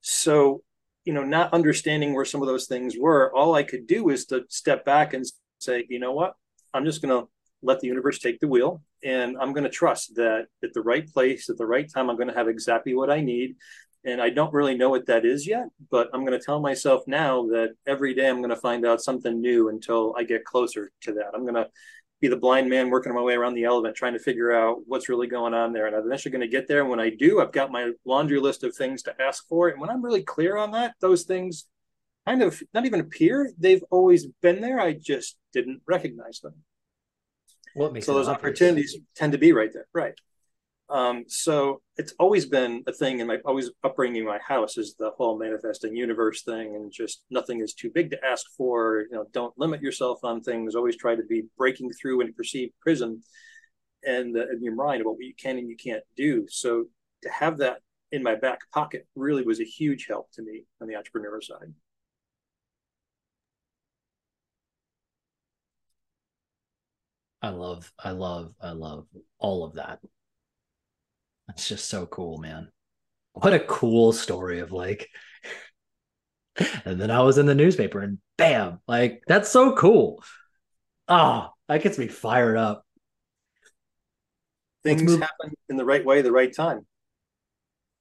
[0.00, 0.62] So
[1.04, 4.26] you know not understanding where some of those things were all i could do is
[4.26, 5.24] to step back and
[5.58, 6.34] say you know what?
[6.72, 7.28] I'm just going to
[7.62, 11.12] let the universe take the wheel and i'm going to trust that at the right
[11.12, 13.56] place at the right time i'm going to have exactly what i need.
[14.04, 17.02] And i don't really know what that is yet but i'm going to tell myself
[17.08, 20.92] now that every day i'm going to find out something new until i get closer
[21.02, 21.30] to that.
[21.34, 21.68] I'm going to
[22.20, 25.08] be the blind man working my way around the elephant trying to figure out what's
[25.08, 25.86] really going on there.
[25.86, 26.80] And i'm eventually going to get there.
[26.80, 29.68] And when i do i've got my laundry list of things to ask for.
[29.68, 31.66] And when i'm really clear on that those things
[32.28, 33.50] kind of not even appear.
[33.58, 34.78] They've always been there.
[34.78, 36.54] I just didn't recognize them.
[37.74, 40.14] What makes so those opportunities tend to be right there, right?
[40.90, 44.24] Um, so it's always been a thing in my always upbringing.
[44.24, 48.24] My house is the whole manifesting universe thing, and just nothing is too big to
[48.24, 49.00] ask for.
[49.10, 50.74] You know, don't limit yourself on things.
[50.74, 53.22] Always try to be breaking through and perceive prism,
[54.04, 56.46] and uh, in your mind about what you can and you can't do.
[56.48, 56.86] So
[57.22, 57.78] to have that
[58.10, 61.74] in my back pocket really was a huge help to me on the entrepreneur side.
[67.42, 69.06] I love, I love, I love
[69.38, 70.00] all of that.
[71.50, 72.68] It's just so cool, man.
[73.32, 75.08] What a cool story of like,
[76.84, 80.22] and then I was in the newspaper and bam, like that's so cool.
[81.08, 82.84] Oh, that gets me fired up.
[84.84, 86.86] Things happen in the right way, the right time.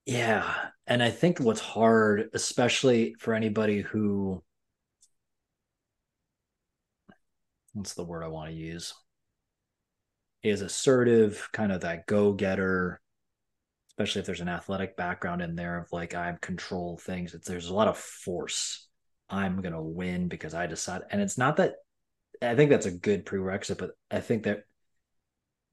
[0.06, 0.70] Yeah.
[0.86, 4.42] And I think what's hard, especially for anybody who,
[7.74, 8.94] what's the word I want to use?
[10.44, 13.00] is assertive, kind of that go getter,
[13.98, 17.34] especially if there's an athletic background in there of like I control things.
[17.34, 18.88] It's, there's a lot of force.
[19.30, 21.76] I'm gonna win because I decide, and it's not that.
[22.42, 24.64] I think that's a good prerequisite, but I think that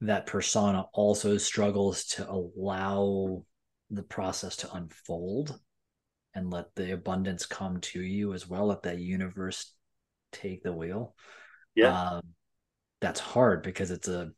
[0.01, 3.45] that persona also struggles to allow
[3.91, 5.57] the process to unfold
[6.33, 9.73] and let the abundance come to you as well let that universe
[10.31, 11.15] take the wheel
[11.75, 12.21] yeah um,
[12.99, 14.31] that's hard because it's a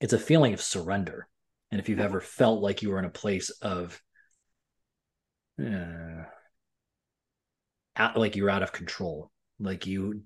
[0.00, 1.28] it's a feeling of surrender
[1.72, 4.00] and if you've ever felt like you were in a place of
[5.60, 6.24] uh,
[7.96, 10.22] out, like you're out of control like you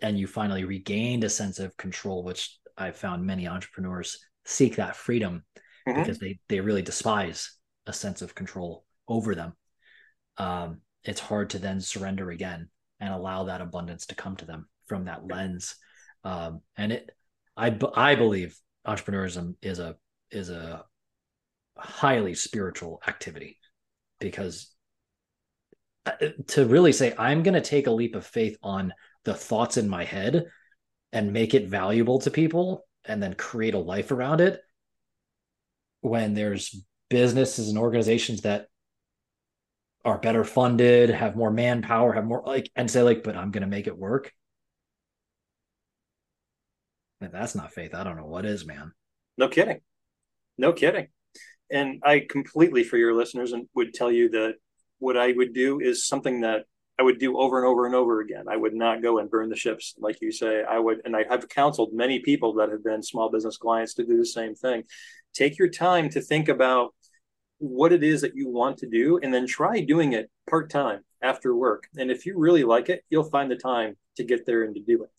[0.00, 4.96] and you finally regained a sense of control which i've found many entrepreneurs seek that
[4.96, 5.44] freedom
[5.86, 5.98] mm-hmm.
[5.98, 7.52] because they they really despise
[7.86, 9.52] a sense of control over them
[10.38, 12.68] um, it's hard to then surrender again
[13.00, 15.76] and allow that abundance to come to them from that lens
[16.24, 17.10] um, and it
[17.56, 18.56] i i believe
[18.86, 19.96] entrepreneurism is a
[20.30, 20.84] is a
[21.76, 23.58] highly spiritual activity
[24.18, 24.72] because
[26.06, 26.12] uh,
[26.46, 28.92] to really say i'm going to take a leap of faith on
[29.24, 30.46] the thoughts in my head
[31.12, 34.60] and make it valuable to people and then create a life around it
[36.00, 38.66] when there's businesses and organizations that
[40.04, 43.62] are better funded have more manpower have more like and say like but i'm going
[43.62, 44.32] to make it work.
[47.18, 47.94] If that's not faith.
[47.94, 48.92] I don't know what is man.
[49.38, 49.80] No kidding
[50.58, 51.08] no kidding
[51.70, 54.54] and I completely, for your listeners, and would tell you that
[54.98, 56.64] what I would do is something that
[56.98, 58.44] I would do over and over and over again.
[58.48, 60.62] I would not go and burn the ships, like you say.
[60.62, 64.06] I would, and I have counseled many people that have been small business clients to
[64.06, 64.84] do the same thing.
[65.34, 66.94] Take your time to think about
[67.58, 71.00] what it is that you want to do, and then try doing it part time
[71.20, 71.88] after work.
[71.96, 74.80] And if you really like it, you'll find the time to get there and to
[74.80, 75.10] do it.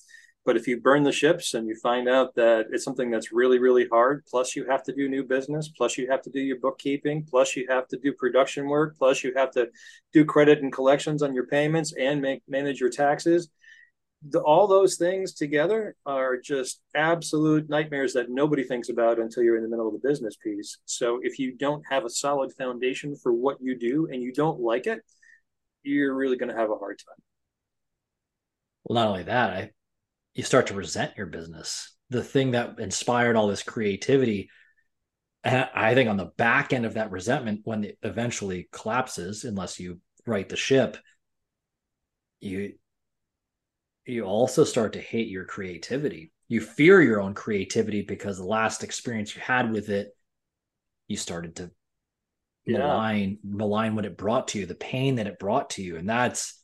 [0.48, 3.60] But if you burn the ships and you find out that it's something that's really,
[3.60, 6.58] really hard, plus you have to do new business, plus you have to do your
[6.62, 9.68] bookkeeping, plus you have to do production work, plus you have to
[10.14, 13.50] do credit and collections on your payments and make manage your taxes.
[14.30, 19.58] The, all those things together are just absolute nightmares that nobody thinks about until you're
[19.58, 20.78] in the middle of the business piece.
[20.86, 24.62] So if you don't have a solid foundation for what you do and you don't
[24.62, 25.02] like it,
[25.84, 27.22] you're really going to have a hard time.
[28.86, 29.72] Well, not only that, I
[30.38, 31.96] you start to resent your business.
[32.12, 34.52] The thing that inspired all this creativity,
[35.44, 40.00] I think on the back end of that resentment, when it eventually collapses, unless you
[40.28, 40.96] right the ship,
[42.40, 42.74] you
[44.06, 46.32] you also start to hate your creativity.
[46.48, 50.16] You fear your own creativity because the last experience you had with it,
[51.08, 51.72] you started to
[52.68, 52.78] yeah.
[52.78, 56.08] malign malign what it brought to you, the pain that it brought to you, and
[56.08, 56.62] that's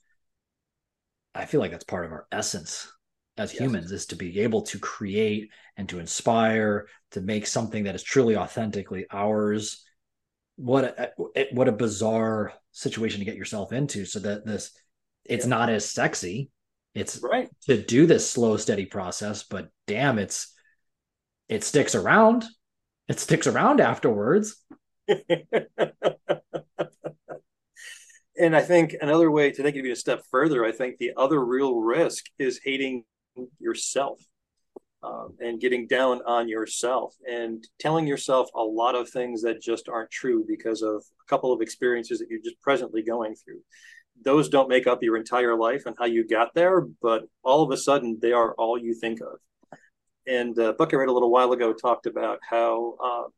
[1.33, 2.92] I feel like that's part of our essence
[3.37, 3.61] as yes.
[3.61, 8.03] humans is to be able to create and to inspire to make something that is
[8.03, 9.83] truly authentically ours.
[10.55, 11.11] What a,
[11.51, 14.71] what a bizarre situation to get yourself into so that this
[15.25, 15.49] it's yeah.
[15.49, 16.49] not as sexy.
[16.93, 17.49] It's right.
[17.63, 20.53] to do this slow steady process but damn it's
[21.49, 22.45] it sticks around.
[23.07, 24.63] It sticks around afterwards.
[28.37, 31.43] And I think another way to take it a step further, I think the other
[31.43, 33.03] real risk is hating
[33.59, 34.19] yourself
[35.03, 39.89] um, and getting down on yourself and telling yourself a lot of things that just
[39.89, 43.59] aren't true because of a couple of experiences that you're just presently going through.
[44.23, 47.71] Those don't make up your entire life and how you got there, but all of
[47.71, 49.39] a sudden they are all you think of.
[50.25, 53.29] And uh, book I read a little while ago talked about how uh,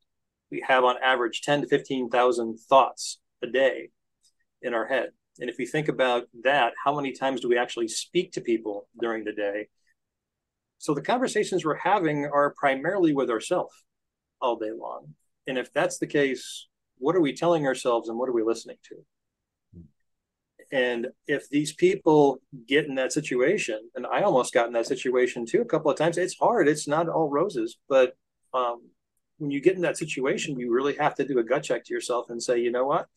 [0.51, 3.89] we have on average 10 to 15,000 thoughts a day
[4.61, 5.09] in our head.
[5.39, 8.87] And if we think about that, how many times do we actually speak to people
[8.99, 9.67] during the day?
[10.77, 13.83] So the conversations we're having are primarily with ourselves
[14.41, 15.15] all day long.
[15.47, 18.77] And if that's the case, what are we telling ourselves and what are we listening
[18.89, 18.95] to?
[20.71, 25.45] And if these people get in that situation, and I almost got in that situation
[25.45, 26.67] too a couple of times, it's hard.
[26.67, 28.13] It's not all roses, but
[28.53, 28.89] um,
[29.37, 31.93] when you get in that situation, you really have to do a gut check to
[31.93, 33.07] yourself and say, you know what?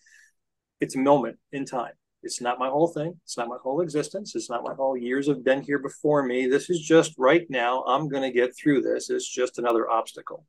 [0.80, 1.92] It's a moment in time.
[2.22, 3.18] It's not my whole thing.
[3.24, 4.34] It's not my whole existence.
[4.34, 6.46] It's not my whole years of been here before me.
[6.46, 7.84] This is just right now.
[7.84, 9.08] I'm going to get through this.
[9.08, 10.44] It's just another obstacle.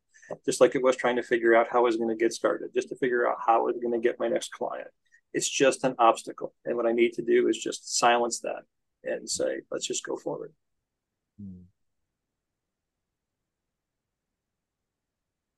[0.46, 2.70] Just like it was trying to figure out how I was going to get started,
[2.74, 4.88] just to figure out how I was going to get my next client.
[5.34, 6.54] It's just an obstacle.
[6.66, 8.64] And what I need to do is just silence that
[9.04, 10.54] and say, let's just go forward.
[11.40, 11.64] Hmm.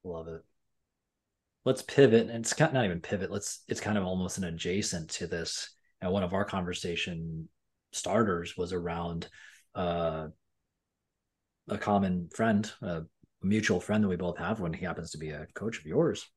[0.03, 0.43] Love it
[1.65, 5.27] let's pivot and it's not even pivot let's it's kind of almost an adjacent to
[5.27, 5.69] this
[6.01, 7.47] and one of our conversation
[7.93, 9.27] starters was around
[9.75, 10.27] uh,
[11.69, 13.03] a common friend, a
[13.41, 16.29] mutual friend that we both have when he happens to be a coach of yours.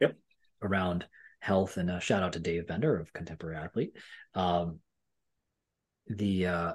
[0.00, 0.16] Yep.
[0.62, 1.06] Around
[1.40, 3.96] health and a shout out to Dave Bender of Contemporary Athlete.
[4.34, 4.80] Um,
[6.06, 6.72] the uh,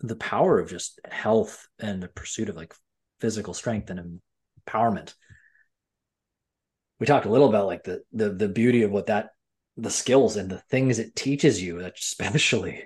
[0.00, 2.74] the power of just health and the pursuit of like
[3.20, 4.20] physical strength and
[4.66, 5.14] empowerment.
[7.00, 9.30] We talked a little about like the the the beauty of what that
[9.78, 12.84] the skills and the things it teaches you, especially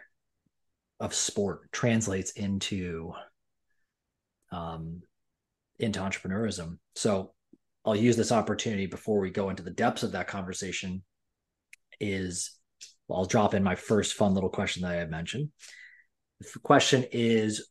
[1.01, 3.12] of sport, translates into
[4.53, 5.03] um
[5.78, 6.78] into entrepreneurism.
[6.95, 7.32] So
[7.84, 11.03] I'll use this opportunity before we go into the depths of that conversation.
[11.99, 12.59] Is
[13.11, 15.51] I'll drop in my first fun little question that I had mentioned.
[16.40, 17.68] The question is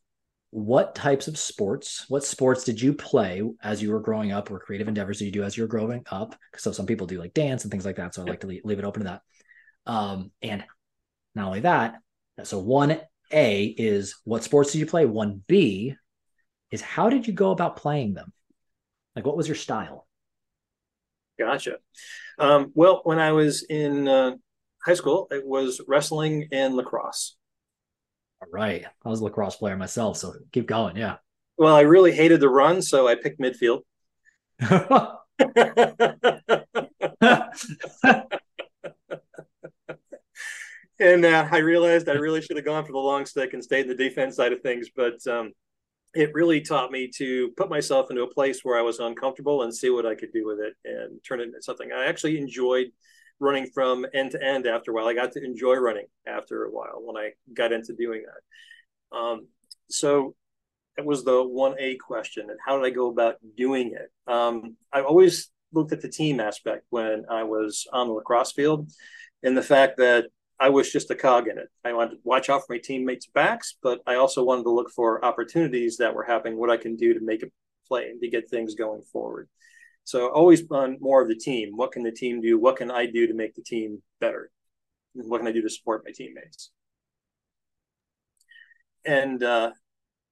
[0.52, 4.58] what types of sports, what sports did you play as you were growing up, or
[4.58, 6.36] creative endeavors did you do as you were growing up?
[6.58, 8.14] So some people do like dance and things like that.
[8.14, 9.90] So I like to leave, leave it open to that.
[9.90, 10.62] Um, and
[11.34, 11.94] not only that,
[12.44, 13.00] so one
[13.32, 15.06] A is what sports did you play?
[15.06, 15.94] One B
[16.70, 18.30] is how did you go about playing them?
[19.16, 20.06] Like what was your style?
[21.38, 21.78] Gotcha.
[22.38, 24.32] Um, well, when I was in uh,
[24.84, 27.36] high school, it was wrestling and lacrosse.
[28.42, 28.84] All right.
[29.04, 30.96] I was a lacrosse player myself, so keep going.
[30.96, 31.18] Yeah.
[31.56, 33.82] Well, I really hated the run, so I picked midfield.
[40.98, 43.82] and uh, I realized I really should have gone for the long stick and stayed
[43.82, 44.88] in the defense side of things.
[44.94, 45.52] But um,
[46.12, 49.72] it really taught me to put myself into a place where I was uncomfortable and
[49.72, 52.88] see what I could do with it and turn it into something I actually enjoyed
[53.40, 55.08] running from end to end after a while.
[55.08, 59.16] I got to enjoy running after a while when I got into doing that.
[59.16, 59.48] Um,
[59.90, 60.34] so
[60.96, 62.50] that was the 1A question.
[62.50, 64.10] And how did I go about doing it?
[64.32, 68.90] Um, I always looked at the team aspect when I was on the lacrosse field
[69.42, 70.26] and the fact that
[70.60, 71.68] I was just a cog in it.
[71.84, 74.90] I wanted to watch out for my teammates' backs, but I also wanted to look
[74.90, 77.50] for opportunities that were happening, what I can do to make a
[77.88, 79.48] play and to get things going forward.
[80.04, 81.76] So always on more of the team.
[81.76, 82.58] What can the team do?
[82.58, 84.50] What can I do to make the team better?
[85.14, 86.70] What can I do to support my teammates?
[89.04, 89.72] And uh,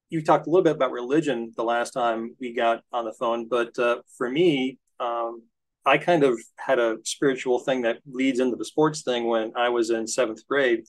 [0.09, 3.49] you talked a little bit about religion the last time we got on the phone,
[3.49, 5.43] but uh, for me, um,
[5.87, 9.71] I kind of had a spiritual thing that leads into the sports thing when I
[9.71, 10.85] was in seventh grade.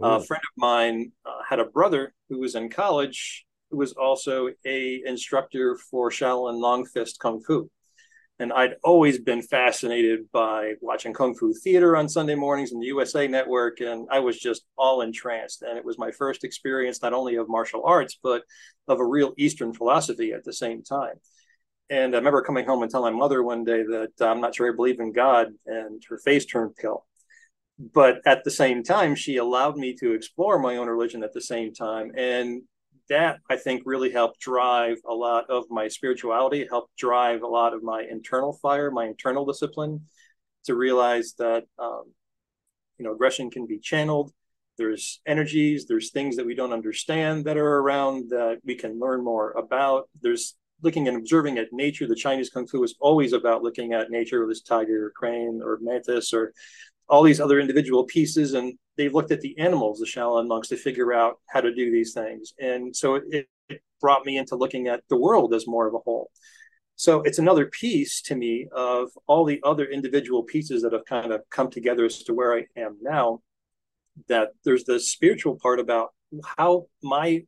[0.00, 4.50] a friend of mine uh, had a brother who was in college who was also
[4.64, 7.68] a instructor for Shaolin Long Fist Kung Fu
[8.38, 12.86] and I'd always been fascinated by watching Kung Fu theater on Sunday mornings in the
[12.86, 15.62] USA Network, and I was just all entranced.
[15.62, 18.42] And it was my first experience not only of martial arts, but
[18.88, 21.14] of a real Eastern philosophy at the same time.
[21.88, 24.54] And I remember coming home and telling my mother one day that uh, I'm not
[24.54, 27.06] sure I believe in God, and her face turned pale.
[27.78, 31.40] But at the same time, she allowed me to explore my own religion at the
[31.40, 32.12] same time.
[32.16, 32.62] And
[33.08, 37.74] that I think really helped drive a lot of my spirituality, helped drive a lot
[37.74, 40.02] of my internal fire, my internal discipline
[40.64, 42.04] to realize that, um,
[42.98, 44.32] you know, aggression can be channeled.
[44.78, 49.24] There's energies, there's things that we don't understand that are around that we can learn
[49.24, 50.08] more about.
[50.20, 52.06] There's looking and observing at nature.
[52.06, 55.60] The Chinese Kung Fu is always about looking at nature, with this tiger or crane
[55.64, 56.52] or mantis or
[57.08, 60.76] all these other individual pieces and they looked at the animals, the Shaolin monks, to
[60.76, 62.54] figure out how to do these things.
[62.58, 65.98] And so it, it brought me into looking at the world as more of a
[65.98, 66.30] whole.
[66.96, 71.30] So it's another piece to me of all the other individual pieces that have kind
[71.30, 73.40] of come together as to where I am now.
[74.28, 76.14] That there's the spiritual part about
[76.56, 77.42] how my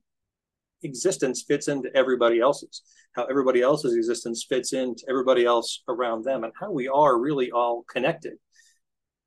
[0.83, 2.83] existence fits into everybody else's,
[3.13, 7.51] how everybody else's existence fits into everybody else around them, and how we are really
[7.51, 8.35] all connected.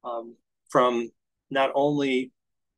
[0.03, 0.35] Um,
[0.69, 1.09] from
[1.49, 2.31] not only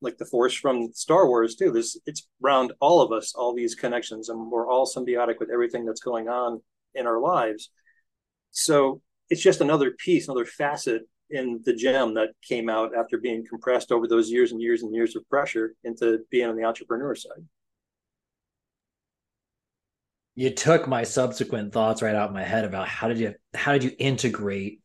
[0.04, 1.72] like the force from Star Wars too.
[1.72, 5.84] This it's around all of us, all these connections, and we're all symbiotic with everything
[5.84, 6.60] that's going on
[6.94, 7.70] in our lives.
[8.50, 9.00] So
[9.30, 13.90] it's just another piece, another facet in the gem that came out after being compressed
[13.90, 17.42] over those years and years and years of pressure into being on the entrepreneur side.
[20.36, 23.72] You took my subsequent thoughts right out of my head about how did you how
[23.72, 24.80] did you integrate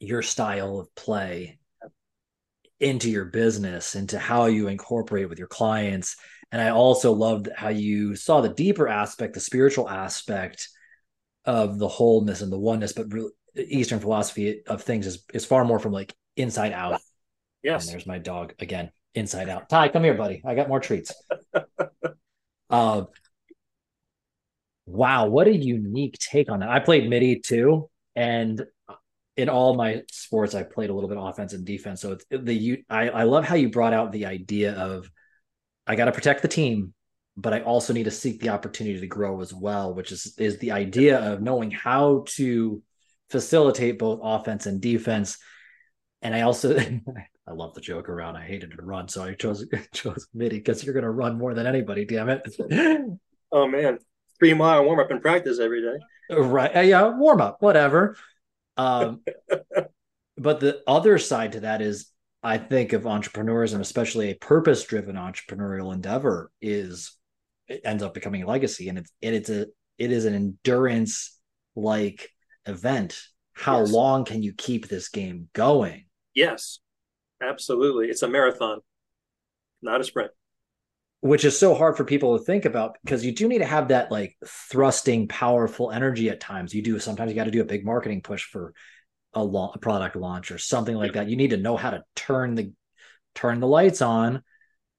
[0.00, 1.58] your style of play
[2.80, 6.16] into your business, into how you incorporate with your clients.
[6.52, 10.68] And I also loved how you saw the deeper aspect, the spiritual aspect
[11.44, 15.64] of the wholeness and the oneness, but really, Eastern philosophy of things is, is far
[15.64, 17.00] more from like inside out.
[17.62, 17.86] Yes.
[17.86, 19.68] And there's my dog again, inside out.
[19.68, 20.42] Ty, come here, buddy.
[20.44, 21.12] I got more treats.
[22.70, 23.02] uh,
[24.86, 26.68] wow, what a unique take on that.
[26.68, 27.90] I played middie too.
[28.14, 28.64] And
[29.38, 32.00] in all my sports, I played a little bit of offense and defense.
[32.00, 32.82] So it's the you.
[32.90, 35.08] I, I love how you brought out the idea of
[35.86, 36.92] I got to protect the team,
[37.36, 40.58] but I also need to seek the opportunity to grow as well, which is is
[40.58, 42.82] the idea of knowing how to
[43.30, 45.38] facilitate both offense and defense.
[46.20, 46.76] And I also
[47.46, 48.34] I love the joke around.
[48.34, 49.64] I hated to run, so I chose
[49.94, 52.04] chose middie because you're going to run more than anybody.
[52.04, 52.42] Damn it!
[53.52, 54.00] oh man,
[54.40, 56.36] three mile warm up and practice every day.
[56.36, 56.76] Right.
[56.76, 57.16] Uh, yeah.
[57.16, 58.16] Warm up, whatever.
[58.78, 59.20] Um,
[60.36, 62.10] but the other side to that is
[62.42, 67.16] I think of entrepreneurs and especially a purpose driven entrepreneurial endeavor is
[67.66, 69.66] it ends up becoming a legacy and it's and it's a
[69.98, 71.38] it is an endurance
[71.74, 72.30] like
[72.66, 73.20] event.
[73.52, 73.92] How yes.
[73.92, 76.06] long can you keep this game going?
[76.32, 76.78] Yes,
[77.42, 78.06] absolutely.
[78.06, 78.78] It's a marathon,
[79.82, 80.30] not a sprint
[81.20, 83.88] which is so hard for people to think about because you do need to have
[83.88, 86.74] that like thrusting powerful energy at times.
[86.74, 88.72] You do sometimes you got to do a big marketing push for
[89.34, 91.28] a, lo- a product launch or something like that.
[91.28, 92.72] You need to know how to turn the
[93.34, 94.42] turn the lights on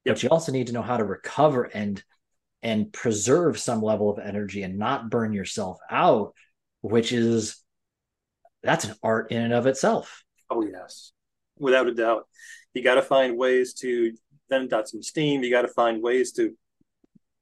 [0.05, 0.15] yep.
[0.15, 2.01] but you also need to know how to recover and
[2.61, 6.33] and preserve some level of energy and not burn yourself out
[6.81, 7.61] which is
[8.63, 10.23] that's an art in and of itself.
[10.49, 11.11] Oh yes.
[11.57, 12.27] Without a doubt.
[12.73, 14.13] You got to find ways to
[14.49, 15.43] then got some steam.
[15.43, 16.53] You got to find ways to,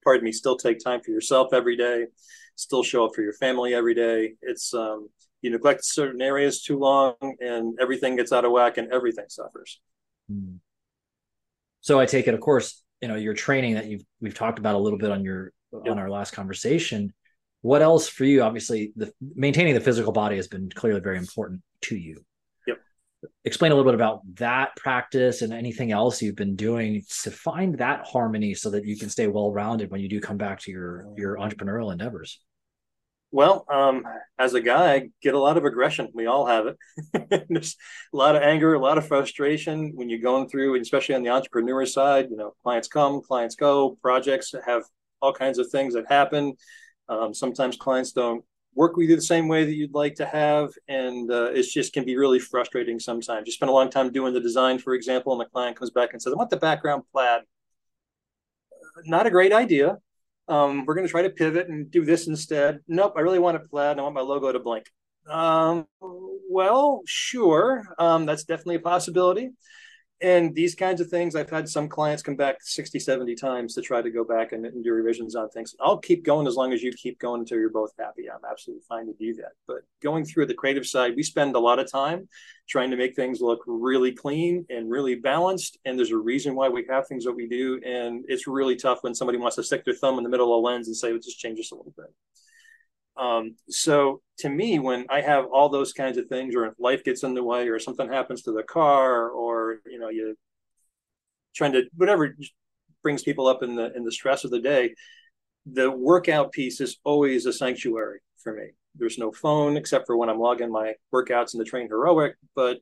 [0.04, 2.08] pardon me, still take time for yourself every day,
[2.56, 4.34] still show up for your family every day.
[4.42, 5.10] It's um,
[5.42, 9.80] you neglect certain areas too long, and everything gets out of whack, and everything suffers.
[10.30, 10.56] Hmm.
[11.82, 14.76] So I take it, of course, you know your training that you've we've talked about
[14.76, 15.92] a little bit on your yep.
[15.92, 17.14] on our last conversation.
[17.62, 18.44] What else for you?
[18.44, 22.24] Obviously, the maintaining the physical body has been clearly very important to you
[23.44, 27.78] explain a little bit about that practice and anything else you've been doing to find
[27.80, 30.72] that harmony so that you can stay well rounded when you do come back to
[30.72, 32.40] your your entrepreneurial endeavors?
[33.32, 34.06] Well um,
[34.38, 36.10] as a guy I get a lot of aggression.
[36.14, 37.48] We all have it.
[37.50, 37.76] There's
[38.14, 41.30] a lot of anger a lot of frustration when you're going through especially on the
[41.30, 44.84] entrepreneur side you know clients come clients go projects have
[45.22, 46.54] all kinds of things that happen.
[47.10, 48.44] Um, sometimes clients don't
[48.78, 50.70] work with you the same way that you'd like to have.
[50.88, 53.48] And uh, it just can be really frustrating sometimes.
[53.48, 56.14] You spend a long time doing the design, for example, and the client comes back
[56.14, 57.42] and says, I want the background plaid.
[59.06, 59.98] Not a great idea.
[60.48, 62.80] Um, we're going to try to pivot and do this instead.
[62.88, 64.86] Nope, I really want it plaid and I want my logo to blink.
[65.28, 67.84] Um, well, sure.
[67.98, 69.52] Um, that's definitely a possibility
[70.22, 73.82] and these kinds of things i've had some clients come back 60 70 times to
[73.82, 75.76] try to go back and, and, do revisions on things.
[75.80, 78.30] I'll keep going as long as you keep going until you're both happy.
[78.30, 79.54] I'm absolutely fine to do that.
[79.68, 82.28] But going through the creative side we spend a lot of time
[82.68, 85.78] trying to make things look really clean and really balanced.
[85.86, 87.80] And there's a reason why we have things that we do.
[87.86, 90.64] And it's really tough when somebody wants to stick their thumb in the middle of
[90.64, 92.14] a lens and say well, just change this a little bit
[93.18, 97.24] um, so to me, when I have all those kinds of things, or life gets
[97.24, 100.36] in the way, or something happens to the car, or you know, you
[101.56, 102.36] trying to whatever
[103.04, 104.94] brings people up in the in the stress of the day,
[105.66, 108.70] the workout piece is always a sanctuary for me.
[108.96, 112.80] There's no phone except for when I'm logging my workouts in the TrainHeroic, but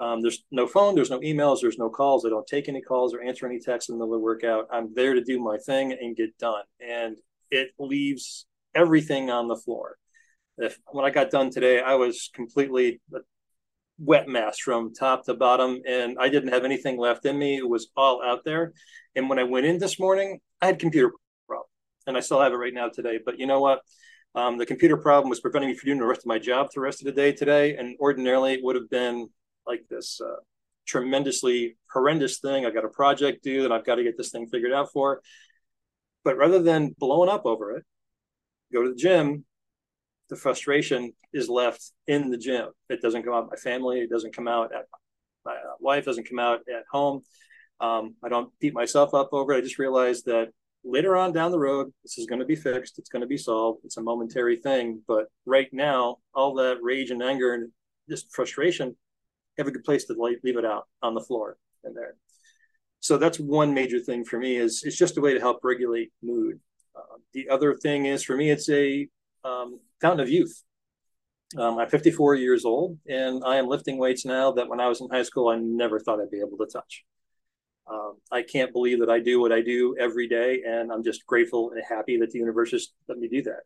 [0.00, 2.24] um, there's no phone, there's no emails, there's no calls.
[2.24, 4.68] I don't take any calls or answer any texts in the middle of the workout.
[4.70, 6.62] I'm there to do my thing and get done.
[6.80, 7.16] And
[7.50, 8.46] it leaves
[8.78, 9.96] everything on the floor.
[10.56, 13.00] If when I got done today, I was completely
[13.98, 17.56] wet mess from top to bottom, and I didn't have anything left in me.
[17.56, 18.72] It was all out there.
[19.14, 21.12] And when I went in this morning, I had computer
[21.46, 21.68] problem,
[22.06, 23.18] and I still have it right now today.
[23.24, 23.80] But you know what?
[24.34, 26.80] Um, the computer problem was preventing me from doing the rest of my job the
[26.80, 27.76] rest of the day today.
[27.76, 29.28] And ordinarily, it would have been
[29.66, 30.40] like this uh,
[30.86, 32.64] tremendously horrendous thing.
[32.64, 35.22] I got a project due that I've got to get this thing figured out for.
[36.24, 37.84] But rather than blowing up over it,
[38.72, 39.44] go to the gym,
[40.28, 42.68] the frustration is left in the gym.
[42.88, 44.00] It doesn't come out my family.
[44.00, 44.84] It doesn't come out at
[45.44, 46.04] my uh, wife.
[46.04, 47.22] Doesn't come out at home.
[47.80, 49.58] Um, I don't beat myself up over it.
[49.58, 50.48] I just realized that
[50.84, 52.98] later on down the road, this is going to be fixed.
[52.98, 53.80] It's going to be solved.
[53.84, 55.02] It's a momentary thing.
[55.06, 57.70] But right now, all that rage and anger and
[58.08, 58.96] just frustration,
[59.58, 62.14] have a good place to leave it out on the floor in there.
[63.00, 66.12] So that's one major thing for me is it's just a way to help regulate
[66.22, 66.60] mood.
[67.32, 69.08] The other thing is for me, it's a
[69.44, 70.62] um, fountain of youth.
[71.56, 75.00] Um, I'm 54 years old, and I am lifting weights now that when I was
[75.00, 77.04] in high school, I never thought I'd be able to touch.
[77.90, 81.24] Um, I can't believe that I do what I do every day, and I'm just
[81.26, 83.60] grateful and happy that the universe has let me do that.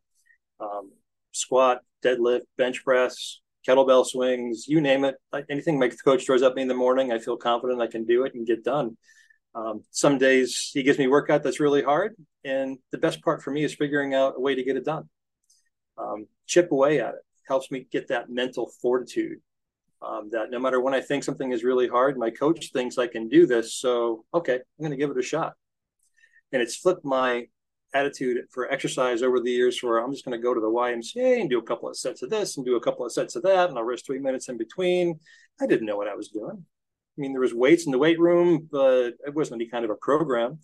[0.61, 0.93] Um,
[1.33, 5.17] squat, deadlift, bench press, kettlebell swings, you name it.
[5.51, 8.25] Anything my coach throws at me in the morning, I feel confident I can do
[8.25, 8.97] it and get done.
[9.55, 13.51] Um, some days he gives me workout that's really hard, and the best part for
[13.51, 15.09] me is figuring out a way to get it done.
[15.99, 19.39] Um, chip away at it helps me get that mental fortitude.
[20.01, 23.07] Um, that no matter when I think something is really hard, my coach thinks I
[23.07, 23.75] can do this.
[23.75, 25.55] So okay, I'm going to give it a shot.
[26.51, 27.47] And it's flipped my
[27.95, 31.41] attitude for exercise over the years where I'm just going to go to the YMCA
[31.41, 33.43] and do a couple of sets of this and do a couple of sets of
[33.43, 35.21] that, and I'll rest three minutes in between.
[35.61, 36.65] I didn't know what I was doing.
[37.17, 39.91] I mean, there was weights in the weight room, but it wasn't any kind of
[39.91, 40.61] a program.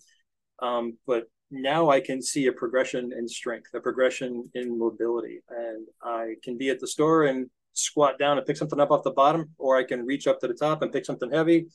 [0.61, 5.87] Um, but now I can see a progression in strength, a progression in mobility, and
[6.01, 9.11] I can be at the store and squat down and pick something up off the
[9.11, 11.67] bottom, or I can reach up to the top and pick something heavy.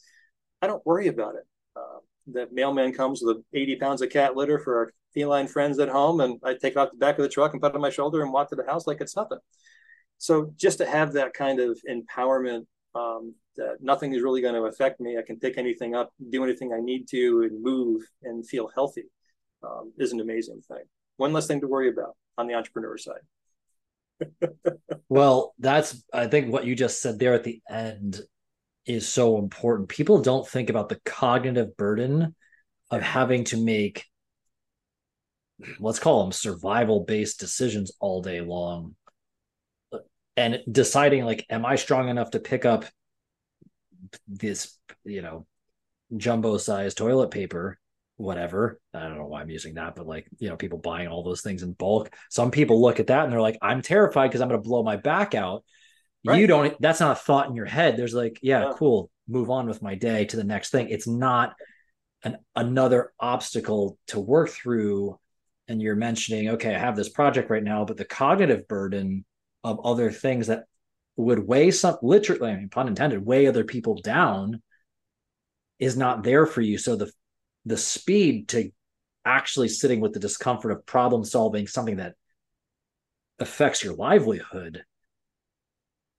[0.61, 1.45] I don't worry about it.
[1.77, 5.89] Uh, the mailman comes with 80 pounds of cat litter for our feline friends at
[5.89, 7.81] home, and I take it off the back of the truck and put it on
[7.81, 9.39] my shoulder and walk to the house like it's nothing.
[10.19, 14.63] So just to have that kind of empowerment um, that nothing is really going to
[14.63, 18.47] affect me, I can pick anything up, do anything I need to, and move and
[18.47, 19.05] feel healthy
[19.63, 20.85] um, is an amazing thing.
[21.17, 23.21] One less thing to worry about on the entrepreneur side.
[25.09, 28.21] well, that's I think what you just said there at the end
[28.87, 29.89] is so important.
[29.89, 32.35] People don't think about the cognitive burden
[32.91, 34.05] of having to make
[35.79, 38.95] let's call them survival based decisions all day long
[40.37, 42.85] and deciding like am i strong enough to pick up
[44.29, 45.47] this you know
[46.17, 47.79] jumbo size toilet paper
[48.17, 48.81] whatever.
[48.93, 51.41] I don't know why I'm using that, but like, you know, people buying all those
[51.41, 52.15] things in bulk.
[52.31, 54.83] Some people look at that and they're like, I'm terrified because I'm going to blow
[54.83, 55.65] my back out.
[56.25, 56.41] Right.
[56.41, 57.97] You don't, that's not a thought in your head.
[57.97, 60.89] There's like, yeah, yeah, cool, move on with my day to the next thing.
[60.89, 61.55] It's not
[62.23, 65.19] an another obstacle to work through.
[65.69, 69.25] And you're mentioning, okay, I have this project right now, but the cognitive burden
[69.65, 70.65] of other things that
[71.17, 74.63] would weigh some literally, I mean, pun intended, weigh other people down
[75.79, 76.79] is not there for you.
[76.79, 77.11] So the
[77.65, 78.71] the speed to
[79.25, 82.15] actually sitting with the discomfort of problem solving something that
[83.39, 84.85] affects your livelihood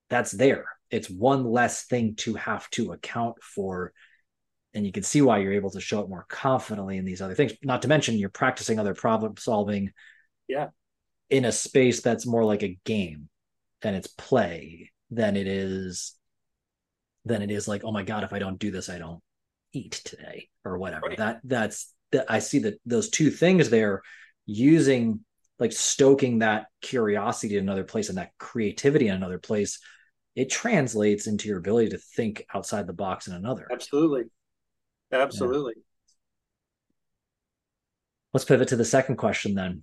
[0.10, 0.66] that's there.
[0.90, 3.94] It's one less thing to have to account for.
[4.74, 7.36] And you can see why you're able to show it more confidently in these other
[7.36, 9.92] things not to mention you're practicing other problem solving
[10.48, 10.70] yeah.
[11.30, 13.30] in a space that's more like a game
[13.86, 16.14] and it's play than it is
[17.24, 19.22] than it is like oh my god if i don't do this i don't
[19.76, 21.08] eat today or whatever.
[21.08, 21.18] Right.
[21.18, 24.02] That that's that I see that those two things there
[24.46, 25.20] using
[25.60, 29.80] like stoking that curiosity in another place and that creativity in another place
[30.36, 34.24] it translates into your ability to think outside the box in another absolutely
[35.12, 35.84] absolutely yeah.
[38.34, 39.82] let's pivot to the second question then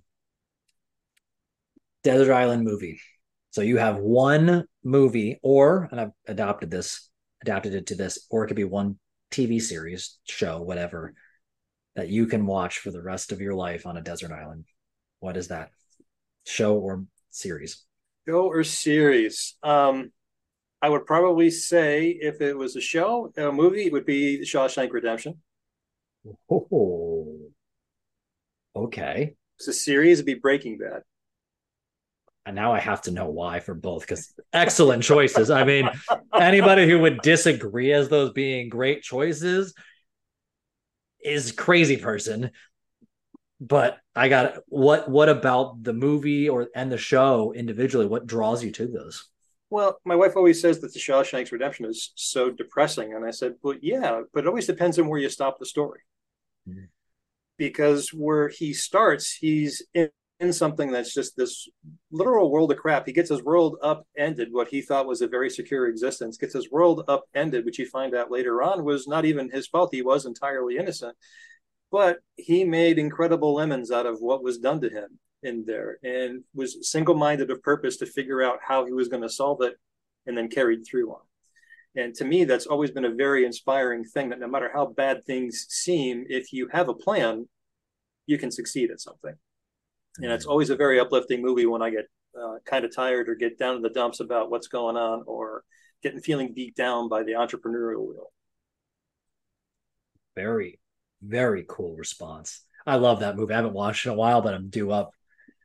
[2.03, 3.01] desert island movie
[3.53, 7.09] so you have one movie or and i've adopted this
[7.41, 8.97] adapted it to this or it could be one
[9.33, 11.13] TV series, show, whatever,
[11.95, 14.65] that you can watch for the rest of your life on a desert island?
[15.19, 15.71] What is that
[16.45, 17.83] show or series?
[18.27, 19.55] Show or series?
[19.63, 20.11] Um,
[20.81, 24.91] I would probably say if it was a show, a movie, it would be Shawshank
[24.91, 25.41] Redemption.
[26.49, 27.39] Oh,
[28.75, 29.35] okay.
[29.57, 31.01] It's a series, it'd be Breaking Bad
[32.45, 35.49] and now I have to know why for both because excellent choices.
[35.49, 35.89] I mean,
[36.37, 39.73] anybody who would disagree as those being great choices
[41.23, 42.51] is crazy person.
[43.61, 48.07] But I got what what about the movie or and the show individually?
[48.07, 49.29] What draws you to those?
[49.69, 53.55] Well, my wife always says that the Shawshank's Redemption is so depressing, and I said,
[53.63, 56.01] "Well, yeah, but it always depends on where you stop the story."
[56.67, 56.85] Mm-hmm.
[57.57, 60.09] Because where he starts, he's in
[60.43, 61.67] in something that's just this
[62.11, 63.05] literal world of crap.
[63.05, 66.69] He gets his world upended, what he thought was a very secure existence, gets his
[66.69, 69.89] world upended, which you find out later on was not even his fault.
[69.93, 71.15] He was entirely innocent.
[71.91, 76.43] But he made incredible lemons out of what was done to him in there and
[76.53, 79.75] was single minded of purpose to figure out how he was going to solve it
[80.25, 81.21] and then carried through on.
[81.95, 85.25] And to me, that's always been a very inspiring thing that no matter how bad
[85.25, 87.47] things seem, if you have a plan,
[88.25, 89.35] you can succeed at something
[90.19, 92.05] and it's always a very uplifting movie when I get
[92.39, 95.63] uh, kind of tired or get down in the dumps about what's going on or
[96.01, 98.31] getting feeling beat down by the entrepreneurial wheel.
[100.35, 100.79] Very,
[101.21, 102.61] very cool response.
[102.85, 103.53] I love that movie.
[103.53, 105.11] I haven't watched it in a while, but I'm due up.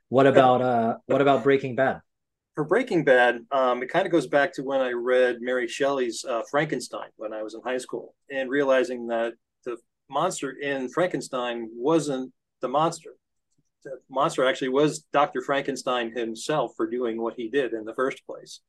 [0.09, 2.01] What about uh what about Breaking Bad?
[2.55, 6.25] For Breaking Bad, um, it kind of goes back to when I read Mary Shelley's
[6.25, 9.35] uh, Frankenstein when I was in high school, and realizing that
[9.65, 9.77] the
[10.09, 13.11] monster in Frankenstein wasn't the monster
[14.11, 15.41] monster actually was Dr.
[15.43, 18.61] Frankenstein himself for doing what he did in the first place.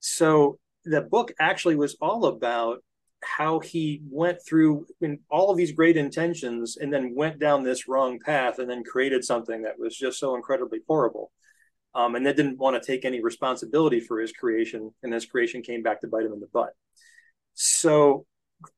[0.00, 2.82] So the book actually was all about
[3.22, 7.88] how he went through in all of these great intentions and then went down this
[7.88, 11.32] wrong path and then created something that was just so incredibly horrible.
[11.94, 15.62] Um, and then didn't want to take any responsibility for his creation, and his creation
[15.62, 16.74] came back to bite him in the butt.
[17.54, 18.26] So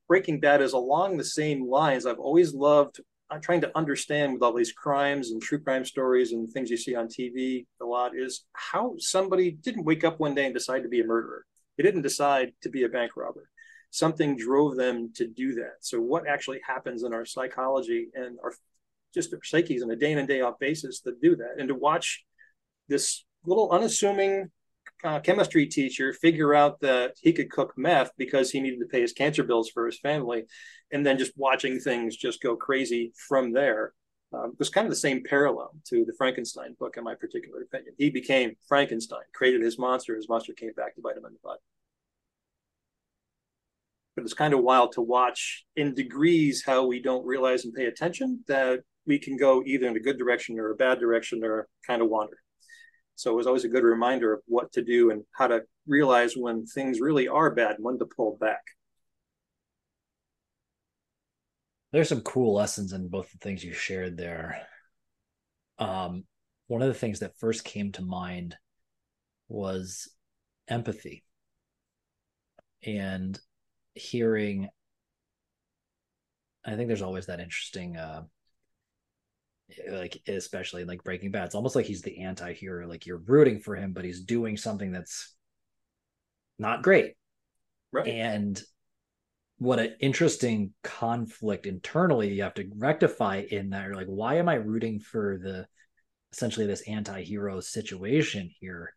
[0.06, 2.06] Breaking Bad is along the same lines.
[2.06, 3.00] I've always loved
[3.30, 6.76] I'm trying to understand with all these crimes and true crime stories and things you
[6.76, 10.82] see on TV a lot is how somebody didn't wake up one day and decide
[10.82, 11.44] to be a murderer.
[11.76, 13.50] They didn't decide to be a bank robber.
[13.90, 15.76] Something drove them to do that.
[15.80, 18.52] So what actually happens in our psychology and our
[19.14, 21.56] just their psyches on a day in and day out basis that do that.
[21.58, 22.24] And to watch
[22.88, 24.50] this little unassuming
[25.04, 29.00] uh, chemistry teacher figure out that he could cook meth because he needed to pay
[29.00, 30.44] his cancer bills for his family,
[30.92, 33.92] and then just watching things just go crazy from there
[34.32, 37.94] um, was kind of the same parallel to the Frankenstein book, in my particular opinion.
[37.96, 41.38] He became Frankenstein, created his monster, his monster came back to bite him in the
[41.42, 41.58] butt.
[44.14, 47.86] But it's kind of wild to watch in degrees how we don't realize and pay
[47.86, 51.68] attention that we can go either in a good direction or a bad direction or
[51.86, 52.36] kind of wander.
[53.18, 56.34] So it was always a good reminder of what to do and how to realize
[56.36, 58.62] when things really are bad and when to pull back.
[61.90, 64.66] There's some cool lessons in both the things you shared there.
[65.80, 66.24] Um,
[66.68, 68.54] one of the things that first came to mind
[69.48, 70.08] was
[70.68, 71.24] empathy
[72.84, 73.40] and
[73.94, 74.68] hearing
[76.64, 78.22] i think there's always that interesting uh
[79.90, 81.46] like especially like Breaking Bad.
[81.46, 82.88] It's almost like he's the anti-hero.
[82.88, 85.34] Like you're rooting for him, but he's doing something that's
[86.58, 87.14] not great.
[87.92, 88.08] Right.
[88.08, 88.60] And
[89.58, 93.86] what an interesting conflict internally you have to rectify in that.
[93.86, 95.66] You're like, why am I rooting for the
[96.32, 98.94] essentially this anti-hero situation here?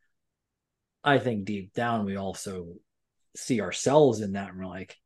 [1.03, 2.73] I think deep down we also
[3.35, 4.97] see ourselves in that and we're like,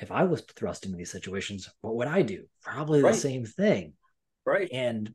[0.00, 2.44] if I was thrust into these situations, what would I do?
[2.62, 3.12] Probably right.
[3.12, 3.94] the same thing.
[4.48, 4.70] Right.
[4.72, 5.12] And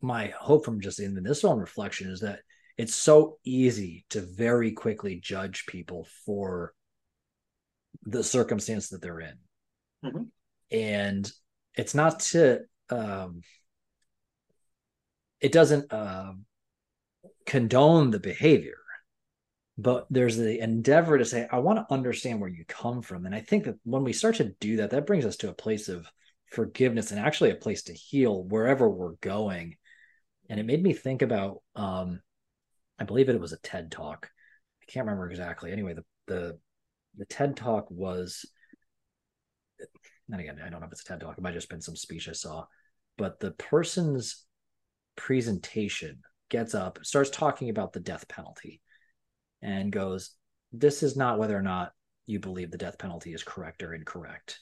[0.00, 2.38] my hope from just in this own reflection is that
[2.78, 6.72] it's so easy to very quickly judge people for
[8.04, 9.34] the circumstance that they're in.
[10.04, 10.22] Mm-hmm.
[10.70, 11.32] And
[11.74, 12.60] it's not to,
[12.90, 13.40] um,
[15.40, 16.34] it doesn't uh,
[17.44, 18.78] condone the behavior,
[19.76, 23.26] but there's the endeavor to say, I want to understand where you come from.
[23.26, 25.54] And I think that when we start to do that, that brings us to a
[25.54, 26.06] place of
[26.52, 29.76] forgiveness and actually a place to heal wherever we're going.
[30.50, 32.20] And it made me think about um
[32.98, 34.30] I believe it was a TED talk.
[34.82, 35.72] I can't remember exactly.
[35.72, 36.58] Anyway, the the
[37.16, 38.44] the TED talk was
[40.30, 41.96] and again, I don't know if it's a TED talk, it might just been some
[41.96, 42.66] speech I saw,
[43.18, 44.44] but the person's
[45.16, 48.80] presentation gets up, starts talking about the death penalty,
[49.60, 50.30] and goes,
[50.72, 51.92] This is not whether or not
[52.26, 54.60] you believe the death penalty is correct or incorrect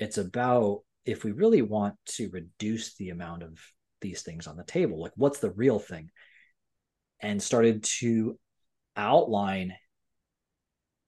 [0.00, 3.58] it's about if we really want to reduce the amount of
[4.00, 6.10] these things on the table, like what's the real thing?
[7.20, 8.38] And started to
[8.96, 9.74] outline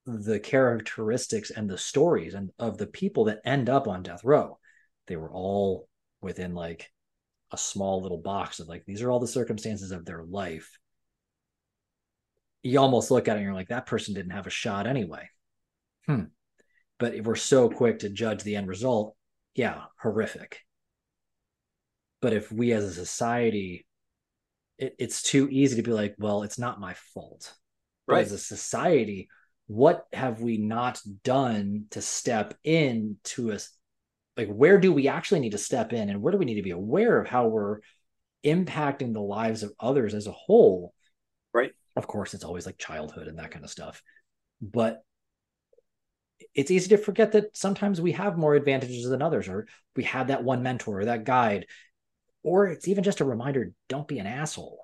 [0.05, 4.59] the characteristics and the stories and of the people that end up on death row.
[5.07, 5.89] They were all
[6.21, 6.91] within like
[7.51, 10.77] a small little box of like these are all the circumstances of their life.
[12.61, 15.29] You almost look at it and you're like, that person didn't have a shot anyway.
[16.05, 16.25] Hmm
[16.99, 19.15] but if we're so quick to judge the end result,
[19.55, 20.59] yeah, horrific.
[22.21, 23.85] But if we as a society,
[24.77, 27.53] it, it's too easy to be like, well, it's not my fault.
[28.07, 28.17] Right.
[28.17, 29.29] But as a society,
[29.67, 33.69] what have we not done to step in to us?
[34.35, 36.63] Like, where do we actually need to step in, and where do we need to
[36.63, 37.79] be aware of how we're
[38.43, 40.93] impacting the lives of others as a whole?
[41.53, 41.71] Right.
[41.95, 44.01] Of course, it's always like childhood and that kind of stuff,
[44.61, 45.03] but
[46.53, 50.27] it's easy to forget that sometimes we have more advantages than others, or we had
[50.27, 51.65] that one mentor or that guide,
[52.43, 54.83] or it's even just a reminder don't be an asshole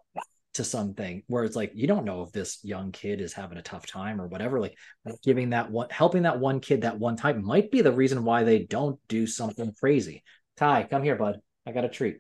[0.54, 3.62] to something where it's like you don't know if this young kid is having a
[3.62, 4.76] tough time or whatever like
[5.24, 8.44] giving that one helping that one kid that one time might be the reason why
[8.44, 10.24] they don't do something crazy.
[10.58, 11.40] Ty come here bud.
[11.68, 12.20] I got a treat.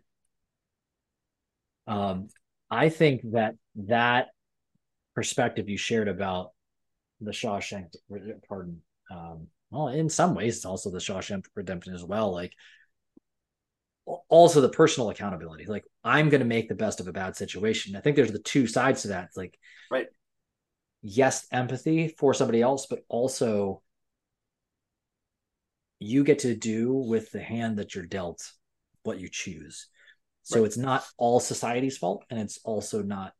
[1.87, 2.27] Um
[2.69, 4.27] i think that that
[5.15, 6.51] perspective you shared about
[7.19, 7.87] the shawshank
[8.47, 12.31] pardon um, well, in some ways, it's also the Shawshank Redemption as well.
[12.31, 12.53] Like,
[14.27, 15.65] also the personal accountability.
[15.65, 17.95] Like, I'm going to make the best of a bad situation.
[17.95, 19.25] I think there's the two sides to that.
[19.25, 19.57] It's like,
[19.91, 20.07] right.
[21.01, 23.81] Yes, empathy for somebody else, but also
[25.99, 28.51] you get to do with the hand that you're dealt
[29.03, 29.87] what you choose.
[30.43, 30.65] So right.
[30.65, 33.33] it's not all society's fault, and it's also not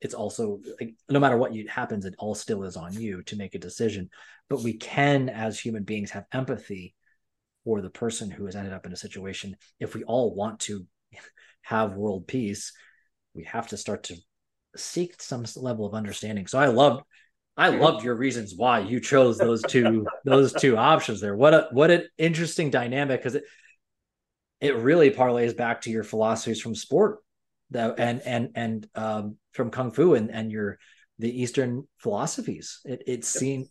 [0.00, 3.36] it's also like, no matter what you, happens, it all still is on you to
[3.36, 4.10] make a decision.
[4.48, 6.94] But we can, as human beings, have empathy
[7.64, 9.56] for the person who has ended up in a situation.
[9.78, 10.86] If we all want to
[11.62, 12.72] have world peace,
[13.34, 14.16] we have to start to
[14.76, 16.46] seek some level of understanding.
[16.46, 17.02] So I love,
[17.56, 21.36] I loved your reasons why you chose those two those two options there.
[21.36, 23.44] What a what an interesting dynamic because it
[24.60, 27.18] it really parlays back to your philosophies from sport
[27.74, 30.78] and and and um, from kung fu and and your
[31.18, 32.80] the Eastern philosophies.
[32.84, 33.40] It it's yep.
[33.40, 33.68] seen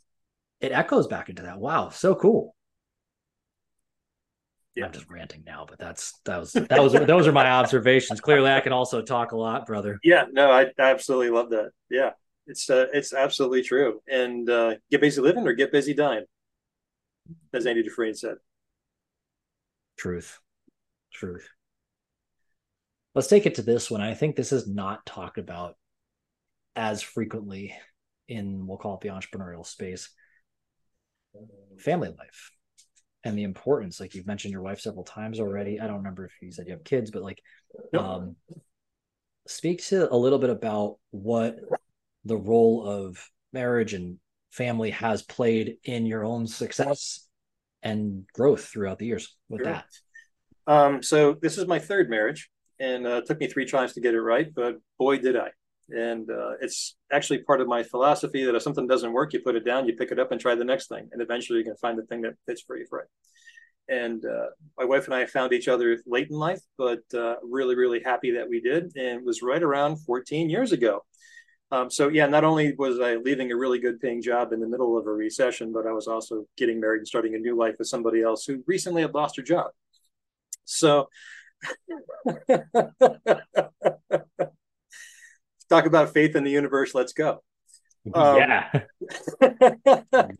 [0.62, 1.60] it echoes back into that.
[1.60, 2.56] Wow, so cool.
[4.76, 4.86] yeah.
[4.86, 8.22] I'm just ranting now, but that's that was that was those are my observations.
[8.22, 10.00] Clearly, I can also talk a lot, brother.
[10.04, 11.72] Yeah, no, I absolutely love that.
[11.90, 12.12] Yeah,
[12.48, 14.02] it's uh, it's absolutely true.
[14.10, 16.26] And uh, get busy living or get busy dying,
[17.54, 18.36] as Andy Dufresne said.
[19.98, 20.40] Truth,
[21.14, 21.50] truth.
[23.20, 24.00] Let's take it to this one.
[24.00, 25.76] I think this is not talked about
[26.78, 27.76] as frequently
[28.30, 30.10] in we'll call it the entrepreneurial space.
[31.80, 32.52] Family life
[33.26, 34.00] and the importance.
[34.00, 35.82] Like you've mentioned your wife several times already.
[35.82, 37.42] I don't remember if you said you have kids, but like,
[37.92, 38.02] nope.
[38.02, 38.36] um,
[39.50, 41.58] speak to a little bit about what
[42.24, 44.18] the role of marriage and
[44.52, 47.28] family has played in your own success
[47.84, 49.74] and growth throughout the years with sure.
[49.74, 49.86] that.
[50.68, 52.50] Um, so this is my third marriage,
[52.80, 55.50] and uh, it took me three tries to get it right, but boy, did I!
[55.90, 59.56] And uh, it's actually part of my philosophy that if something doesn't work, you put
[59.56, 61.76] it down, you pick it up, and try the next thing, and eventually you can
[61.78, 62.86] find the thing that fits for you.
[62.92, 63.06] Right.
[63.88, 67.76] And uh, my wife and I found each other late in life, but uh, really,
[67.76, 71.04] really happy that we did, and it was right around 14 years ago.
[71.72, 74.68] Um, so yeah, not only was I leaving a really good paying job in the
[74.68, 77.76] middle of a recession, but I was also getting married and starting a new life
[77.78, 79.72] with somebody else who recently had lost her job.
[80.66, 81.10] So
[85.70, 86.94] talk about faith in the universe.
[86.94, 87.42] Let's go.
[88.14, 88.82] Um, yeah.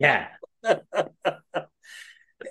[0.00, 0.28] yeah.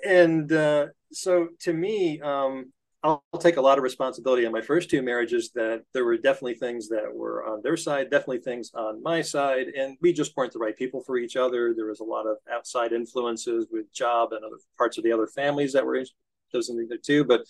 [0.04, 4.60] and uh, so to me, um, I'll, I'll, take a lot of responsibility on my
[4.60, 8.70] first two marriages that there were definitely things that were on their side, definitely things
[8.74, 11.74] on my side, and we just weren't the right people for each other.
[11.74, 15.26] There was a lot of outside influences with job and other parts of the other
[15.26, 17.24] families that were interested in there too.
[17.24, 17.42] But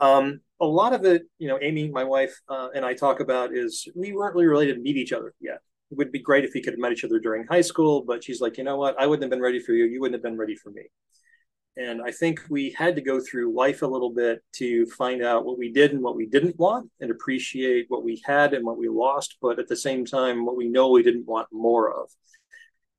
[0.00, 3.54] um, a lot of it, you know, Amy, my wife, uh, and I talk about
[3.54, 5.58] is we weren't really ready to meet each other yet.
[5.90, 8.24] It would be great if we could have met each other during high school, but
[8.24, 9.00] she's like, you know what?
[9.00, 9.84] I wouldn't have been ready for you.
[9.84, 10.82] You wouldn't have been ready for me.
[11.76, 15.44] And I think we had to go through life a little bit to find out
[15.44, 18.78] what we did and what we didn't want and appreciate what we had and what
[18.78, 22.08] we lost, but at the same time, what we know we didn't want more of.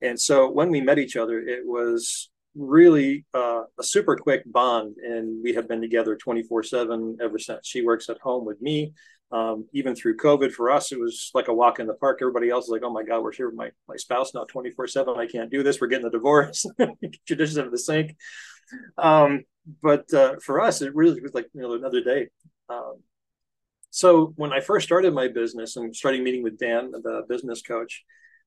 [0.02, 4.96] And so when we met each other, it was really uh, a super quick bond.
[5.04, 7.68] And we have been together 24 7 ever since.
[7.68, 8.94] She works at home with me.
[9.30, 12.20] Um, even through COVID, for us, it was like a walk in the park.
[12.22, 14.88] Everybody else is like, oh my God, we're here with my, my spouse now 24
[14.88, 15.16] 7.
[15.18, 15.82] I can't do this.
[15.82, 16.66] We're getting a divorce.
[17.28, 18.16] Traditions of the sink.
[18.98, 19.44] Um,
[19.82, 22.28] but uh, for us, it really was like you know another day.
[22.70, 23.02] Um,
[23.90, 28.04] so when I first started my business and starting meeting with Dan, the business coach,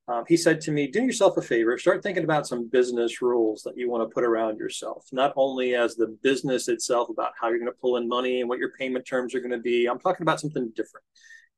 [0.08, 1.78] um, he said to me, "Do yourself a favor.
[1.78, 5.06] Start thinking about some business rules that you want to put around yourself.
[5.12, 8.48] Not only as the business itself about how you're going to pull in money and
[8.48, 9.86] what your payment terms are going to be.
[9.86, 11.04] I'm talking about something different."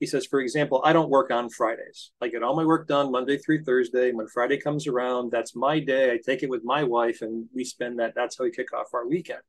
[0.03, 2.11] He says, for example, I don't work on Fridays.
[2.21, 4.11] I get all my work done Monday through Thursday.
[4.11, 6.11] When Friday comes around, that's my day.
[6.11, 8.13] I take it with my wife and we spend that.
[8.17, 9.43] That's how we kick off our weekend.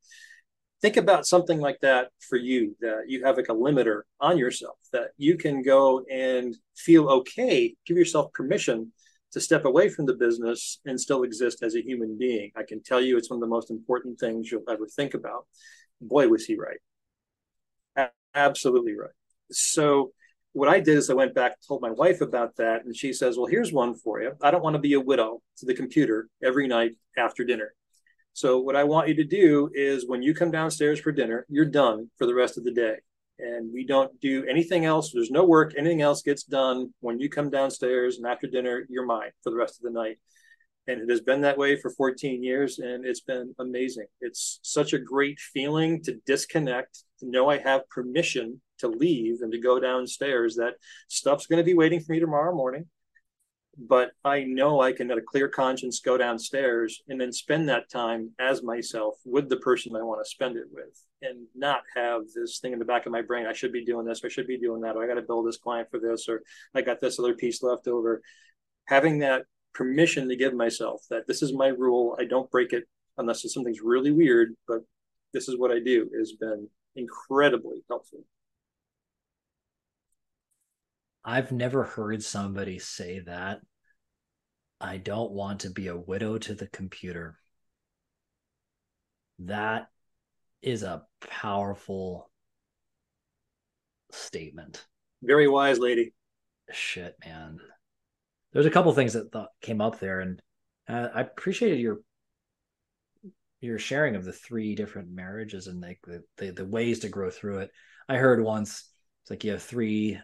[0.83, 4.75] Think about something like that for you, that you have like a limiter on yourself,
[4.91, 8.91] that you can go and feel okay, give yourself permission
[9.31, 12.51] to step away from the business and still exist as a human being.
[12.57, 15.47] I can tell you it's one of the most important things you'll ever think about.
[16.01, 18.11] Boy, was he right.
[18.35, 19.15] Absolutely right.
[19.51, 20.11] So,
[20.51, 23.37] what I did is I went back, told my wife about that, and she says,
[23.37, 24.33] Well, here's one for you.
[24.41, 27.73] I don't want to be a widow to the computer every night after dinner.
[28.33, 31.65] So, what I want you to do is when you come downstairs for dinner, you're
[31.65, 32.95] done for the rest of the day.
[33.37, 35.11] And we don't do anything else.
[35.11, 35.73] There's no work.
[35.77, 39.55] Anything else gets done when you come downstairs, and after dinner, you're mine for the
[39.55, 40.17] rest of the night.
[40.87, 44.07] And it has been that way for 14 years, and it's been amazing.
[44.19, 49.51] It's such a great feeling to disconnect, to know I have permission to leave and
[49.51, 50.55] to go downstairs.
[50.55, 50.73] That
[51.07, 52.85] stuff's going to be waiting for me tomorrow morning.
[53.77, 57.89] But I know I can, at a clear conscience, go downstairs and then spend that
[57.89, 62.21] time as myself with the person I want to spend it with and not have
[62.35, 63.47] this thing in the back of my brain.
[63.47, 65.47] I should be doing this, I should be doing that, or I got to build
[65.47, 66.43] this client for this, or
[66.75, 68.21] I got this other piece left over.
[68.85, 72.83] Having that permission to give myself that this is my rule, I don't break it
[73.17, 74.81] unless it's something's really weird, but
[75.33, 78.19] this is what I do has been incredibly helpful.
[81.25, 83.61] I've never heard somebody say that.
[84.81, 87.37] I don't want to be a widow to the computer.
[89.39, 89.87] That
[90.61, 92.29] is a powerful
[94.11, 94.85] statement.
[95.21, 96.13] Very wise lady.
[96.71, 97.59] Shit, man.
[98.51, 100.41] There's a couple things that th- came up there, and
[100.87, 101.99] uh, I appreciated your
[103.61, 107.29] your sharing of the three different marriages and like the, the the ways to grow
[107.29, 107.71] through it.
[108.09, 108.89] I heard once
[109.23, 110.19] it's like you have three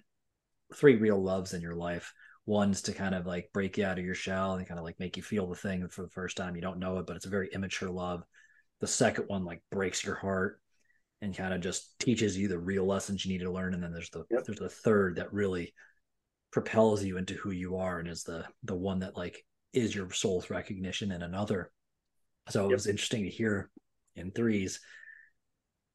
[0.76, 2.13] three real loves in your life.
[2.45, 4.99] One's to kind of like break you out of your shell and kind of like
[4.99, 6.55] make you feel the thing for the first time.
[6.55, 8.24] You don't know it, but it's a very immature love.
[8.80, 10.59] The second one like breaks your heart.
[11.22, 13.91] and kind of just teaches you the real lessons you need to learn and then
[13.93, 14.45] there's the Yep.
[14.45, 15.74] there's the third that really
[16.51, 20.09] propels you into who you are and is the the one that like is your
[20.11, 21.72] soul's recognition in another
[22.49, 22.74] so it Yep.
[22.74, 23.70] was interesting to hear
[24.15, 24.80] in threes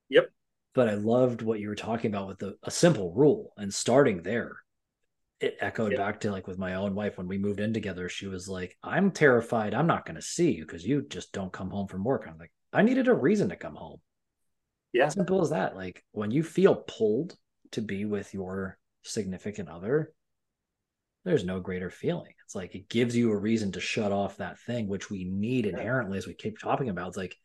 [0.08, 0.30] Yep.
[0.74, 4.22] but i loved what you were talking about with the, a simple rule and starting
[4.22, 4.56] there
[5.44, 5.98] it echoed Yep.
[5.98, 8.76] back to like with my own wife when we moved in together she was like
[8.82, 12.02] i'm terrified i'm not going to see you because you just don't come home from
[12.04, 14.00] work i'm like i needed a reason to come home
[14.92, 15.08] Yeah.
[15.08, 17.36] simple as that like when you feel pulled
[17.72, 20.12] to be with your significant other
[21.24, 24.58] there's no greater feeling it's like it gives you a reason to shut off that
[24.60, 25.72] thing which we need Yeah.
[25.72, 27.36] inherently as we keep talking about it's like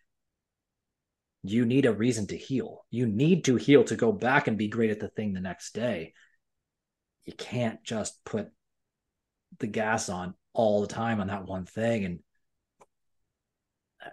[1.44, 4.68] you need a reason to heal you need to heal to go back and be
[4.68, 6.14] great at the thing the next day
[7.26, 8.50] you can't just put
[9.60, 12.20] the gas on all the time on that one thing and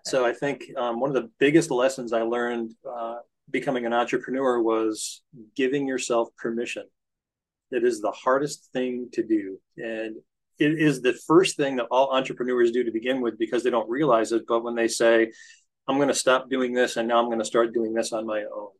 [0.04, 3.16] So I think um, one of the biggest lessons I learned uh,
[3.50, 5.22] becoming an entrepreneur was
[5.54, 6.84] giving yourself permission.
[7.70, 9.58] It is the hardest thing to do.
[9.76, 10.16] And
[10.58, 13.88] it is the first thing that all entrepreneurs do to begin with because they don't
[13.88, 14.42] realize it.
[14.46, 15.32] But when they say,
[15.86, 18.26] I'm going to stop doing this and now I'm going to start doing this on
[18.26, 18.70] my own,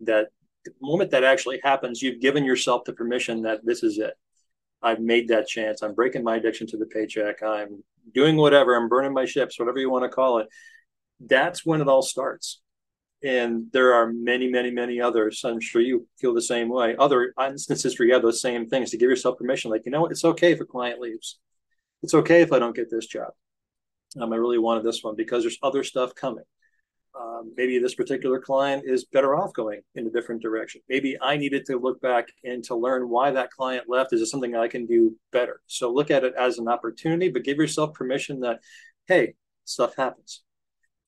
[0.00, 0.28] that
[0.64, 4.14] the moment that actually happens, you've given yourself the permission that this is it.
[4.82, 5.82] I've made that chance.
[5.82, 7.42] I'm breaking my addiction to the paycheck.
[7.42, 7.84] I'm
[8.14, 8.74] doing whatever.
[8.74, 10.48] I'm burning my ships, whatever you want to call it.
[11.20, 12.60] That's when it all starts.
[13.22, 15.42] And there are many, many, many others.
[15.44, 16.96] I'm sure you feel the same way.
[16.98, 20.00] Other instances where you have those same things to give yourself permission, like, you know
[20.00, 21.38] what, it's okay if a client leaves.
[22.02, 23.30] It's okay if I don't get this job.
[24.20, 26.44] Um, I really wanted this one because there's other stuff coming.
[27.18, 30.80] Um, maybe this particular client is better off going in a different direction.
[30.88, 34.12] Maybe I needed to look back and to learn why that client left.
[34.14, 35.60] Is it something I can do better?
[35.66, 38.60] So look at it as an opportunity, but give yourself permission that,
[39.08, 39.34] hey,
[39.64, 40.42] stuff happens.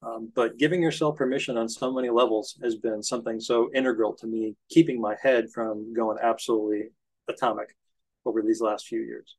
[0.02, 4.26] Um, but giving yourself permission on so many levels has been something so integral to
[4.26, 6.90] me, keeping my head from going absolutely
[7.28, 7.74] atomic
[8.26, 9.36] over these last few years.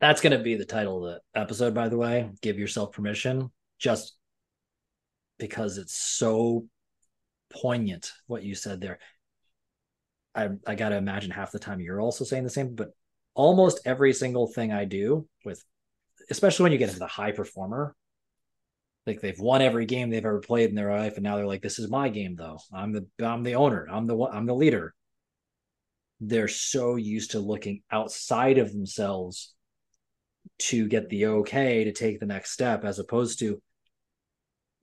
[0.00, 3.50] that's going to be the title of the episode by the way give yourself permission
[3.78, 4.16] just
[5.38, 6.66] because it's so
[7.50, 8.98] poignant what you said there.
[10.34, 12.90] I i got to imagine half the time you're also saying the same but
[13.34, 15.64] almost every single thing i do with
[16.30, 17.96] especially when you get into the high performer
[19.06, 21.62] like they've won every game they've ever played in their life and now they're like
[21.62, 22.58] this is my game though.
[22.72, 23.86] I'm the i'm the owner.
[23.90, 24.94] I'm the i'm the leader.
[26.20, 29.54] They're so used to looking outside of themselves
[30.58, 33.62] to get the okay to take the next step as opposed to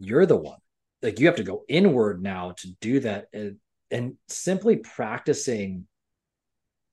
[0.03, 0.59] you're the one.
[1.01, 3.57] Like you have to go inward now to do that and,
[3.91, 5.85] and simply practicing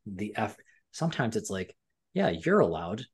[0.07, 0.57] the f
[0.91, 1.77] sometimes it's like
[2.15, 3.05] yeah you're allowed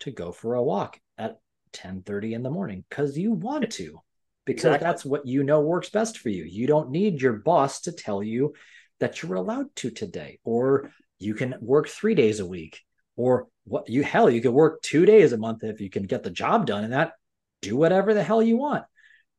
[0.00, 1.40] to go for a walk at
[1.72, 3.98] 10 30 in the morning because you want to
[4.44, 4.86] because Exactly.
[4.86, 6.44] that's what you know works best for you.
[6.44, 8.54] You don't need your boss to tell you
[9.00, 12.80] that you're allowed to today or you can work three days a week
[13.16, 16.22] or what you hell you could work two days a month if you can get
[16.22, 17.12] the job done and that
[17.60, 18.84] do whatever the hell you want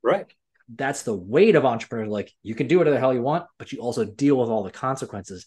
[0.04, 0.26] Right.
[0.76, 3.72] that's the weight of entrepreneur like you can do whatever the hell you want but
[3.72, 5.46] you also deal with all the consequences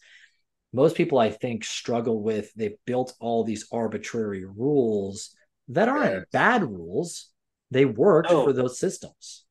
[0.73, 5.35] most people i think struggle with they've built all these arbitrary rules
[5.69, 6.25] that aren't Yes.
[6.33, 7.31] bad rules
[7.71, 8.45] they work No.
[8.45, 9.45] for those systems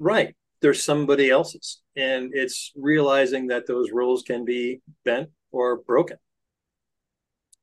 [0.00, 0.36] Right.
[0.60, 1.80] There's somebody else's.
[1.96, 6.18] And it's realizing that those rules can be bent or broken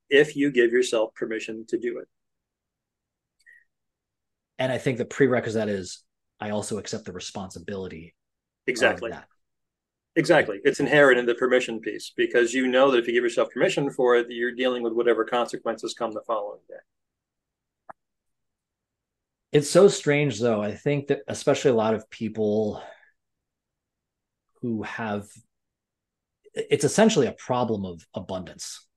[0.10, 2.08] if you give yourself permission to do it.
[4.60, 6.04] and i think the prerequisite is
[6.40, 8.14] i also accept the responsibility
[8.68, 9.12] Exactly.
[9.12, 9.28] that.
[10.16, 10.60] Exactly.
[10.64, 13.92] It's inherent in the permission piece because you know that if you give yourself permission
[13.92, 16.76] for it, you're dealing with whatever consequences come the following day.
[19.52, 20.62] It's so strange, though.
[20.62, 22.82] I think that especially a lot of people
[24.62, 25.28] who have
[26.54, 28.88] it's essentially a problem of abundance.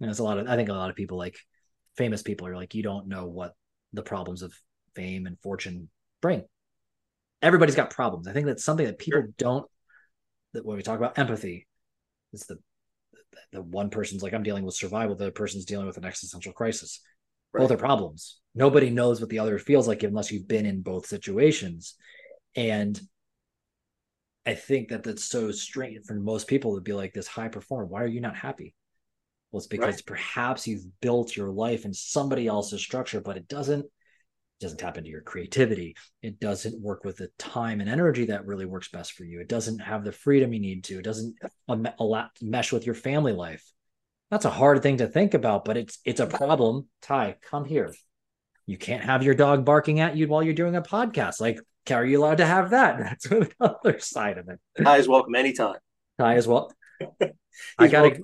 [0.00, 1.36] And there's a lot of I think a lot of people like
[1.98, 3.54] famous people are like, you don't know what
[3.92, 4.54] the problems of
[4.94, 5.90] fame and fortune
[6.22, 6.44] bring.
[7.42, 8.28] Everybody's got problems.
[8.28, 9.30] I think that's something that people Sure.
[9.36, 9.66] don't
[10.54, 11.66] that when we talk about empathy,
[12.32, 12.58] it's the
[13.52, 16.52] the one person's like, I'm dealing with survival, the other person's dealing with an existential
[16.52, 17.00] crisis
[17.54, 18.38] both are problems.
[18.54, 21.94] Nobody knows what the other feels like unless you've been in both situations.
[22.56, 22.98] And
[24.46, 27.86] I think that that's so strange for most people to be like this high performer.
[27.86, 28.74] Why are you not happy?
[29.50, 30.06] Well, it's because Right.
[30.06, 33.86] perhaps you've built your life in somebody else's structure, but it doesn't
[34.62, 35.96] it doesn't tap into your creativity.
[36.22, 39.40] It doesn't work with the time and energy that really works best for you.
[39.40, 40.98] It doesn't have the freedom you need to.
[40.98, 41.36] It doesn't
[41.68, 43.64] allow, mesh with your family life
[44.32, 46.88] that's a hard thing to think about, but it's it's a problem.
[47.02, 47.92] Ty, come here.
[48.64, 51.38] You can't have your dog barking at you while you're doing a podcast.
[51.38, 51.60] Like
[51.90, 52.98] are you allowed to have that?
[52.98, 54.58] That's the other side of it.
[54.82, 55.76] Ty is welcome anytime.
[56.18, 56.72] Ty is well.
[57.78, 58.16] I gotta,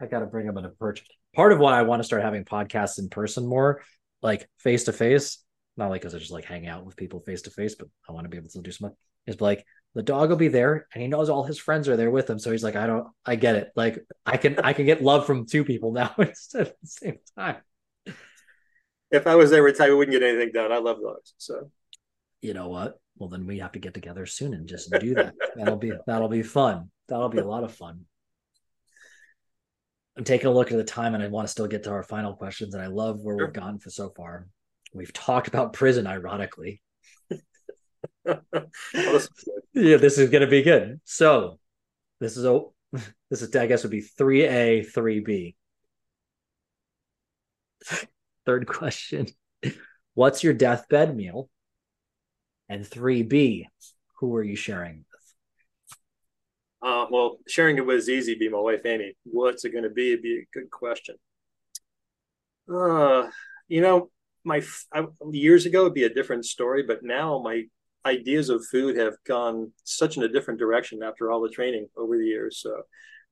[0.00, 1.02] I gotta bring him in a perch.
[1.34, 3.82] Part of why I want to start having podcasts in person more,
[4.22, 5.44] like face to face,
[5.76, 8.12] not like because I just like hang out with people face to face, but I
[8.12, 8.96] want to be able to do something.
[9.26, 9.64] Is like
[9.94, 12.38] the dog will be there and he knows all his friends are there with him.
[12.38, 13.70] So he's like, I don't, I get it.
[13.74, 17.18] Like I can, I can get love from two people now instead at the same
[17.36, 17.56] time.
[19.10, 20.70] If I was there with Ty, we wouldn't get anything done.
[20.70, 21.34] I love dogs.
[21.38, 21.70] So
[22.42, 23.00] you know what?
[23.16, 25.34] Well, then we have to get together soon and just do that.
[25.56, 26.90] that'll be that'll be fun.
[27.08, 28.04] That'll be a lot of fun.
[30.16, 32.02] I'm taking a look at the time and I want to still get to our
[32.02, 32.74] final questions.
[32.74, 33.46] And I love where sure.
[33.46, 34.46] we've gone for so far.
[34.96, 36.80] We've talked about prison, ironically.
[38.24, 38.40] well,
[38.92, 39.28] this
[39.74, 41.00] yeah, this is gonna be good.
[41.04, 41.58] So
[42.20, 42.60] this is a
[43.30, 45.54] this is I guess would be 3A, 3B.
[48.44, 49.26] Third question.
[50.14, 51.50] What's your deathbed meal?
[52.68, 53.66] And 3B,
[54.18, 55.16] who are you sharing with?
[56.82, 59.16] Uh, well, sharing it was easy, be my wife Amy.
[59.24, 60.12] What's it going to be?
[60.12, 61.16] It'd be a good question.
[62.72, 63.28] Uh,
[63.68, 64.10] you know,
[64.46, 64.62] my
[64.94, 67.64] I, years ago it'd be a different story, but now my
[68.06, 72.16] ideas of food have gone such in a different direction after all the training over
[72.16, 72.60] the years.
[72.60, 72.70] So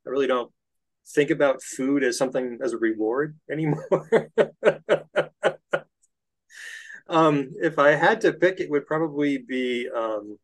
[0.07, 0.51] I really don't
[1.07, 4.31] think about food as something as a reward anymore.
[7.07, 9.89] Um, if I had to pick, it would probably be.
[9.95, 10.39] Um,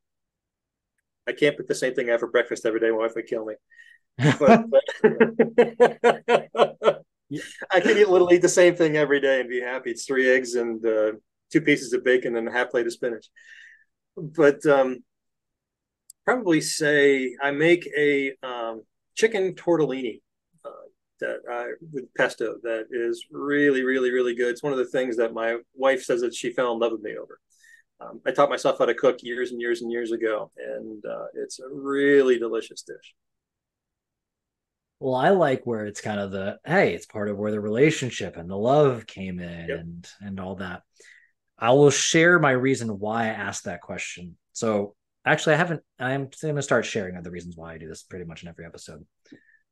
[1.27, 2.91] I can't pick the same thing I have for breakfast every day.
[2.91, 3.55] My wife would kill me.
[4.39, 4.83] But, but
[7.71, 9.91] I could eat literally the same thing every day and be happy.
[9.91, 11.13] It's three eggs and uh,
[11.53, 13.27] two pieces of bacon and a half plate of spinach.
[14.17, 15.05] But um,
[16.25, 18.83] probably say I make a um,
[19.15, 20.21] chicken tortellini
[21.21, 24.49] that uh, with pesto that is really, really, really good.
[24.49, 27.03] It's one of the things that my wife says that she fell in love with
[27.03, 27.39] me over.
[28.01, 31.27] Um, I taught myself how to cook years and years and years ago, and uh,
[31.35, 33.15] it's a really delicious dish.
[35.01, 38.37] Well, I like where it's kind of the hey, it's part of where the relationship
[38.37, 39.81] and the love came in yep.
[39.81, 40.83] and and all that.
[41.59, 44.37] I will share my reason why I asked that question.
[44.53, 44.95] So
[45.25, 45.83] actually, I haven't.
[45.99, 48.67] I'm going to start sharing the reasons why I do this pretty much in every
[48.67, 49.05] episode.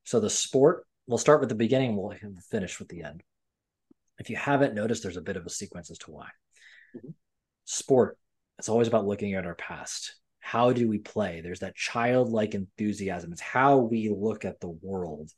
[0.05, 2.15] So the sport we'll start with the beginning we'll
[2.51, 3.25] finish with the end
[4.19, 6.29] if you haven't noticed there's a bit of a sequence as to why
[6.97, 7.09] mm-hmm.
[7.65, 8.17] sport
[8.59, 10.15] it's always about looking at our past
[10.49, 15.31] how do we play there's that childlike enthusiasm it's how we look at the world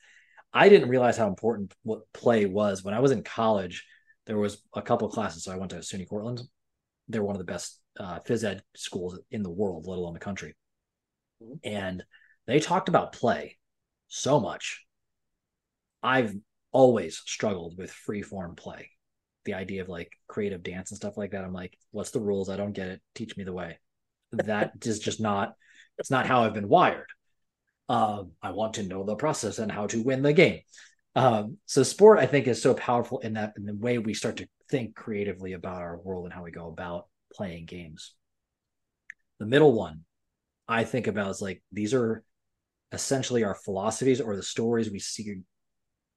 [0.53, 3.87] i didn't realize how important what play was when i was in college
[4.27, 6.43] there was a couple of classes so i went to suny cortland
[7.09, 10.21] they're one of the best uh, phys ed schools in the world let alone the
[10.21, 10.55] country
[11.43, 11.55] mm-hmm.
[11.65, 12.05] and
[12.47, 13.59] they talked about play
[14.09, 14.85] so much
[16.03, 16.35] I've
[16.73, 18.91] always struggled with free form play.
[19.45, 21.45] The idea of like creative dance and stuff like that.
[21.45, 22.49] I'm like, what's the rules?
[22.49, 23.01] I don't get it.
[23.15, 23.79] Teach me the way.
[24.33, 25.55] That is just not,
[25.99, 27.07] it's not how I've been wired.
[27.89, 30.61] Um, I want to know the process and how to win the game.
[31.17, 34.37] Um, so sport, I think, is so powerful in that in the way we start
[34.37, 38.15] to think creatively about our world and how we go about playing games.
[39.41, 40.03] The middle one,
[40.69, 42.23] I think about is like these are
[42.93, 45.41] essentially our philosophies or the stories we see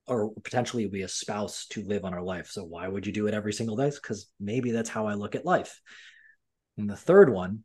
[0.08, 2.48] or potentially we espouse to live on our life.
[2.48, 3.90] So why would you do it every single day?
[3.90, 5.80] Because maybe that's how I look at life.
[6.78, 7.64] And the third one,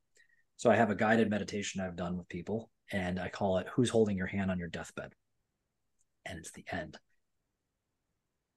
[0.59, 3.89] so I have a guided meditation I've done with people, and I call it "Who's
[3.89, 5.15] holding your hand on your deathbed?"
[6.27, 6.99] And it's the end.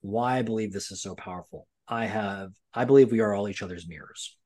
[0.02, 1.68] Why I believe this is so powerful.
[1.88, 4.38] I have, I believe we are all each other's mirrors.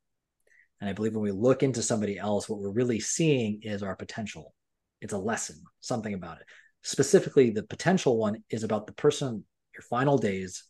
[0.79, 3.95] And I believe when we look into somebody else, what we're really seeing is our
[3.95, 4.53] potential.
[5.01, 6.47] It's a lesson, something about it
[6.85, 10.63] specifically the potential one is about the person your final days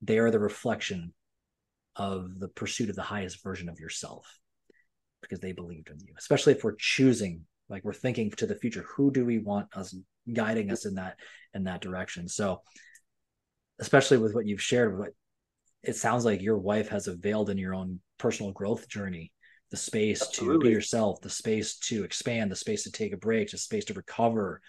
[0.00, 1.12] they are the reflection
[1.94, 4.38] of the pursuit of the highest version of yourself
[5.20, 8.84] because they believed in you especially if we're choosing like we're thinking to the future
[8.96, 9.94] who do we want us
[10.32, 11.18] guiding us in that
[11.54, 12.28] in that direction?
[12.28, 12.62] So
[13.80, 15.10] especially with what you've shared what
[15.82, 19.32] it sounds like your wife has availed in your own personal growth journey
[19.70, 20.58] the space Absolutely.
[20.58, 23.84] to be yourself the space to expand the space to take a break the space
[23.86, 24.60] to recover.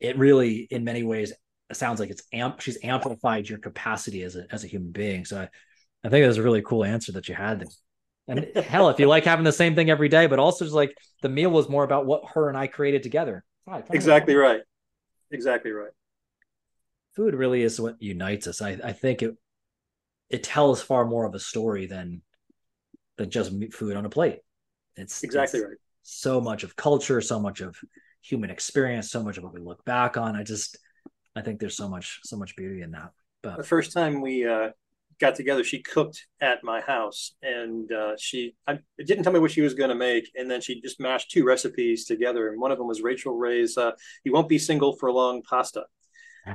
[0.00, 1.32] It really in many ways
[1.72, 5.24] sounds like it's amp she's amplified your capacity as a as a human being.
[5.24, 5.48] So i,
[6.04, 7.68] I think that's a really cool answer that you had there
[8.28, 10.96] and hell if you like having the same thing every day but also just like
[11.22, 13.44] the meal was more about what her and i created together.
[13.90, 14.62] Exactly right.
[15.30, 15.90] Exactly right.
[17.14, 18.62] Food really is what unites us.
[18.62, 19.34] I, I think it
[20.28, 22.22] it tells far more of a story than
[23.16, 24.40] than just food on a plate.
[24.96, 25.76] It's exactly it's right.
[26.02, 27.76] so much of culture so much of
[28.22, 30.36] human experience, so much of what we look back on.
[30.36, 30.78] I just
[31.34, 33.10] I think there's so much so much beauty in that.
[33.42, 34.70] But the first time we uh,
[35.20, 39.50] got together, she cooked at my house, and uh, she I, didn't tell me what
[39.50, 42.70] she was going to make, and then she just mashed two recipes together, and one
[42.70, 43.92] of them was Rachael Ray's uh,
[44.24, 45.84] "You Won't Be Single for Long" pasta,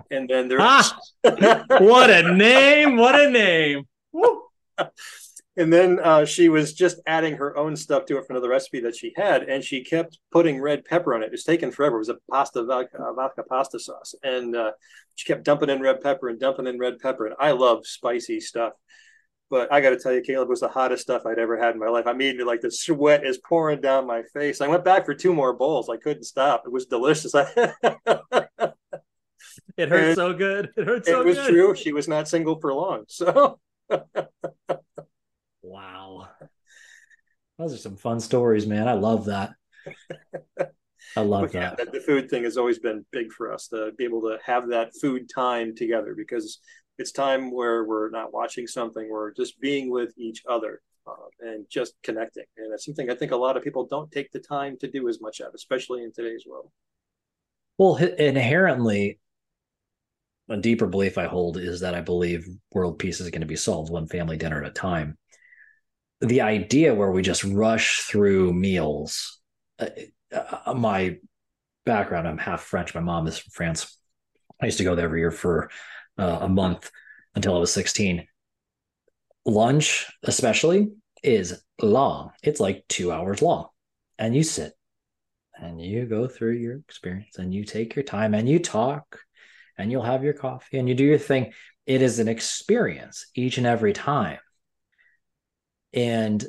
[0.09, 0.59] and then there.
[0.61, 2.97] Ah, what a name!
[2.97, 3.85] What a name!
[5.61, 8.79] and then uh, she was just adding her own stuff to it from another recipe
[8.81, 11.27] that she had, and she kept putting red pepper on it.
[11.27, 11.97] It was taking forever.
[11.97, 14.71] It was a pasta vodka, vodka pasta sauce, and uh,
[15.15, 17.27] she kept dumping in red pepper and dumping in red pepper.
[17.27, 18.73] And I love spicy stuff,
[19.51, 21.79] but I got to tell you, Caleb was the hottest stuff I'd ever had in
[21.79, 22.07] my life.
[22.07, 24.61] I mean, like the sweat is pouring down my face.
[24.61, 25.89] I went back for two more bowls.
[25.89, 26.63] I couldn't stop.
[26.65, 27.35] It was delicious.
[27.35, 28.73] it hurt
[29.77, 30.69] and so good.
[30.75, 31.49] It hurt so It was good.
[31.49, 31.75] true.
[31.75, 33.03] She was not single for long.
[33.07, 33.59] So.
[35.71, 36.27] wow.
[37.57, 38.87] Those are some fun stories, man.
[38.87, 39.51] I love that.
[41.17, 41.91] I love yeah, that.
[41.91, 44.91] The food thing has always been big for us to be able to have that
[45.01, 46.59] food time together because
[46.97, 51.65] it's time where we're not watching something, we're just being with each other uh, and
[51.69, 52.45] just connecting.
[52.57, 55.09] And that's something I think a lot of people don't take the time to do
[55.09, 56.71] as much of, especially in today's world.
[57.77, 59.19] Well, inherently,
[60.49, 63.55] a deeper belief I hold is that I believe world peace is going to be
[63.55, 65.17] solved one family dinner at a time.
[66.21, 69.39] The idea where we just rush through meals,
[69.79, 69.87] uh,
[70.31, 71.17] uh, my
[71.85, 72.93] background, I'm half French.
[72.93, 73.97] My mom is from France.
[74.61, 75.71] I used to go there every year for
[76.17, 76.91] uh, a month
[77.35, 78.27] until I was 16.
[79.45, 80.91] Lunch, especially,
[81.23, 82.31] is long.
[82.43, 83.67] It's like two hours long.
[84.19, 84.73] And you sit
[85.59, 89.19] and you go through your experience and you take your time and you talk
[89.77, 91.53] and you'll have your coffee and you do your thing.
[91.85, 94.37] It is an experience each and every time.
[95.93, 96.43] And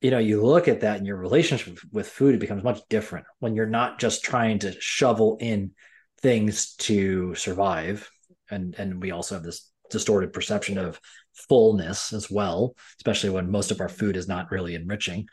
[0.00, 3.26] you know you look at that and your relationship with food it becomes much different
[3.38, 5.72] when you're not just trying to shovel in
[6.20, 8.10] things to survive.
[8.50, 11.00] And and we also have this distorted perception of
[11.48, 15.28] fullness as well especially when most of our food is not really enriching.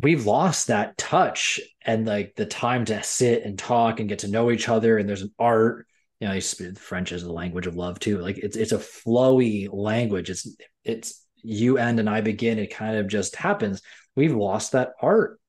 [0.00, 4.28] We've lost that touch and like the time to sit and talk and get to
[4.28, 4.96] know each other.
[4.96, 5.87] And there's an art
[6.20, 6.40] you know
[6.76, 10.48] french is the language of love too like it's it's a flowy language it's
[10.84, 13.82] it's you end and I begin, it kind of just happens.
[14.16, 15.40] We've lost that art.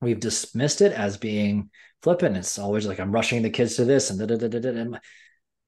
[0.00, 1.70] We've dismissed it as being
[2.02, 2.36] flippant.
[2.36, 4.98] It's always like I'm rushing the kids to this and da, da, da, da, da.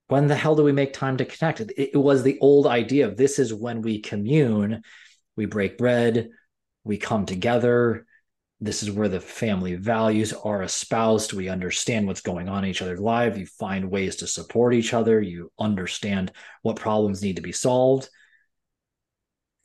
[0.08, 1.60] when the hell do we make time to connect?
[1.60, 4.82] It, it was the old idea of this is when we commune,
[5.36, 6.28] we break bread,
[6.84, 8.05] we come together.
[8.60, 11.34] This is where the family values are espoused.
[11.34, 13.36] We understand what's going on in each other's life.
[13.36, 15.20] You find ways to support each other.
[15.20, 18.08] You understand what problems need to be solved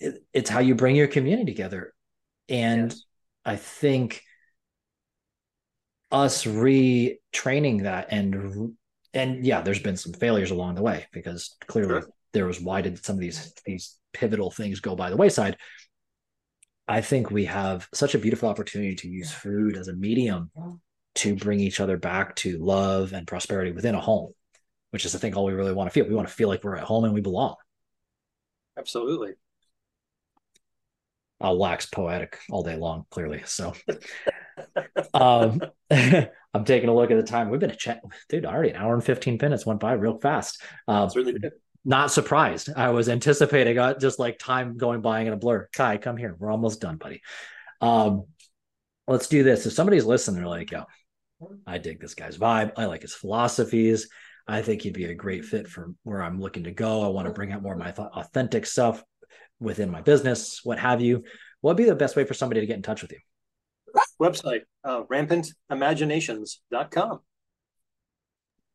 [0.02, 1.94] it, it's how you bring your community together
[2.50, 3.04] and yes.
[3.46, 4.24] i think
[6.12, 8.76] us retraining that and
[9.14, 12.10] and yeah there's been some failures along the way because clearly sure.
[12.34, 15.56] there was why did some of these these pivotal things go by the wayside
[16.92, 20.52] i think we have such a beautiful opportunity to use food as a medium
[21.16, 24.34] to bring each other back to love and prosperity within a home
[24.92, 26.64] which is i think all we really want to feel we want to feel like
[26.64, 27.56] we're at home and we belong
[28.78, 29.34] absolutely
[31.42, 33.42] I'll wax poetic all day long, clearly.
[33.46, 33.74] So
[35.14, 35.62] um,
[35.92, 37.50] I'm taking a look at the time.
[37.50, 40.62] We've been a chat, dude, already an hour and 15 minutes went by real fast.
[40.88, 41.36] Um, really
[41.84, 42.70] not surprised.
[42.76, 45.68] I was anticipating uh, just like time going by in a blur.
[45.74, 46.36] Kai, come here.
[46.38, 47.22] We're almost done, buddy.
[47.80, 48.26] Um,
[49.08, 49.66] let's do this.
[49.66, 50.84] If somebody's listening, they're like, yo,
[51.66, 52.74] I dig this guy's vibe.
[52.78, 54.10] I like his philosophies.
[54.48, 57.04] I think he'd be a great fit for where I'm looking to go.
[57.04, 59.04] I want to bring out more of my th- authentic stuff
[59.62, 61.24] within my business, what have you,
[61.62, 63.20] what would be the best way for somebody to get in touch with you?
[64.20, 67.20] Website, uh, rampantimaginations.com.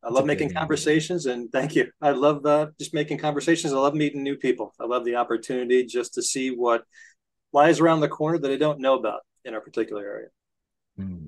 [0.03, 1.91] I love making conversations and thank you.
[2.01, 3.73] I love uh, just making conversations.
[3.73, 4.73] I love meeting new people.
[4.79, 6.83] I love the opportunity just to see what
[7.51, 10.27] lies around the corner that I don't know about in a particular area.
[10.99, 11.27] Mm.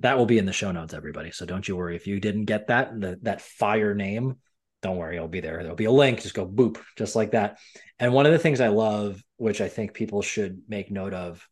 [0.00, 1.32] That will be in the show notes, everybody.
[1.32, 4.36] So don't you worry if you didn't get that the, that fire name
[4.80, 5.58] don't worry, it'll be there.
[5.60, 6.22] There'll be a link.
[6.22, 7.58] Just go boop, just like that.
[7.98, 11.46] And one of the things I love, which I think people should make note of,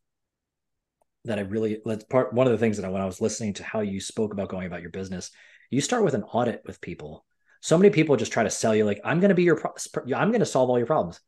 [1.25, 3.53] that I really let's part one of the things that I, when I was listening
[3.55, 5.29] to how you spoke about going about your business,
[5.69, 7.25] you start with an audit with people.
[7.61, 9.73] So many people just try to sell you like I'm going to be your pro-
[10.15, 11.19] I'm going to solve all your problems.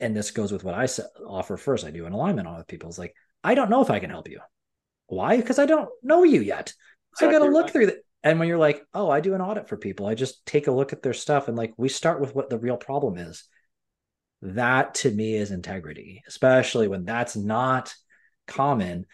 [0.00, 0.86] And this goes with what I
[1.26, 1.84] offer first.
[1.84, 2.88] I do an alignment on with people.
[2.88, 4.40] It's like I don't know if I can help you.
[5.06, 5.36] Why?
[5.36, 6.72] Because I don't know you yet.
[7.12, 7.72] Exactly I got to look right.
[7.72, 10.44] through that and when you're like oh i do an audit for people i just
[10.46, 13.16] take a look at their stuff and like we start with what the real problem
[13.16, 13.44] is
[14.42, 17.94] that to me is integrity especially when that's not
[18.46, 19.06] common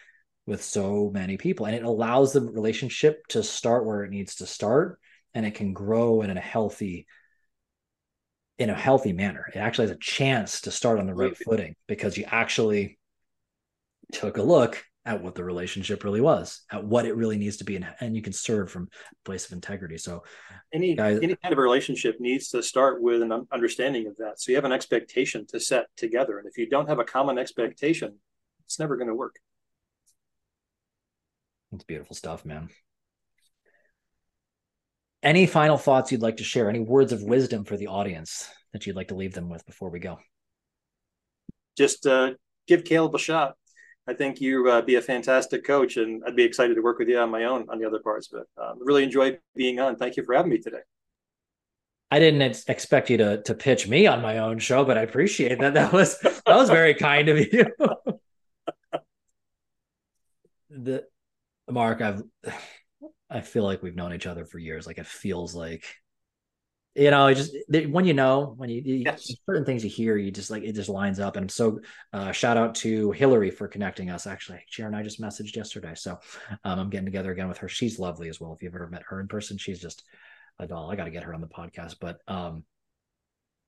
[0.47, 4.47] with so many people and it allows the relationship to start where it needs to
[4.47, 4.99] start
[5.35, 7.05] and it can grow in a healthy
[8.57, 9.45] in a healthy manner.
[9.53, 12.97] It actually has a chance to start on the right footing because you actually
[14.11, 17.63] took a look at what the relationship really was, at what it really needs to
[17.63, 19.97] be, and, and you can serve from a place of integrity.
[19.97, 20.23] So,
[20.73, 24.41] any guys, any kind of relationship needs to start with an understanding of that.
[24.41, 27.37] So you have an expectation to set together, and if you don't have a common
[27.37, 28.15] expectation,
[28.65, 29.35] it's never going to work.
[31.71, 32.69] It's beautiful stuff, man.
[35.23, 36.69] Any final thoughts you'd like to share?
[36.69, 39.89] Any words of wisdom for the audience that you'd like to leave them with before
[39.89, 40.19] we go?
[41.75, 42.33] Just uh,
[42.67, 43.55] give Caleb a shot.
[44.07, 47.09] I think you uh, be a fantastic coach, and I'd be excited to work with
[47.09, 48.29] you on my own on the other parts.
[48.31, 49.97] But um, really enjoyed being on.
[49.97, 50.79] Thank you for having me today.
[52.09, 55.59] I didn't expect you to to pitch me on my own show, but I appreciate
[55.59, 55.73] that.
[55.73, 57.65] That was that was very kind of you.
[60.69, 61.03] the
[61.69, 62.23] Mark, I've
[63.29, 64.87] I feel like we've known each other for years.
[64.87, 65.83] Like it feels like
[66.97, 67.55] you know, just
[67.89, 69.31] when you know when you, you yes.
[69.45, 71.35] certain things you hear, you just like it just lines up.
[71.35, 71.79] And so,
[72.11, 74.25] uh, shout out to Hillary for connecting us.
[74.25, 76.17] Actually, Sharon and I just messaged yesterday, so
[76.63, 77.69] um, I'm getting together again with her.
[77.69, 78.53] She's lovely as well.
[78.53, 80.03] If you've ever met her in person, she's just
[80.57, 80.89] a doll.
[80.89, 81.97] I got to get her on the podcast.
[82.01, 82.63] But um,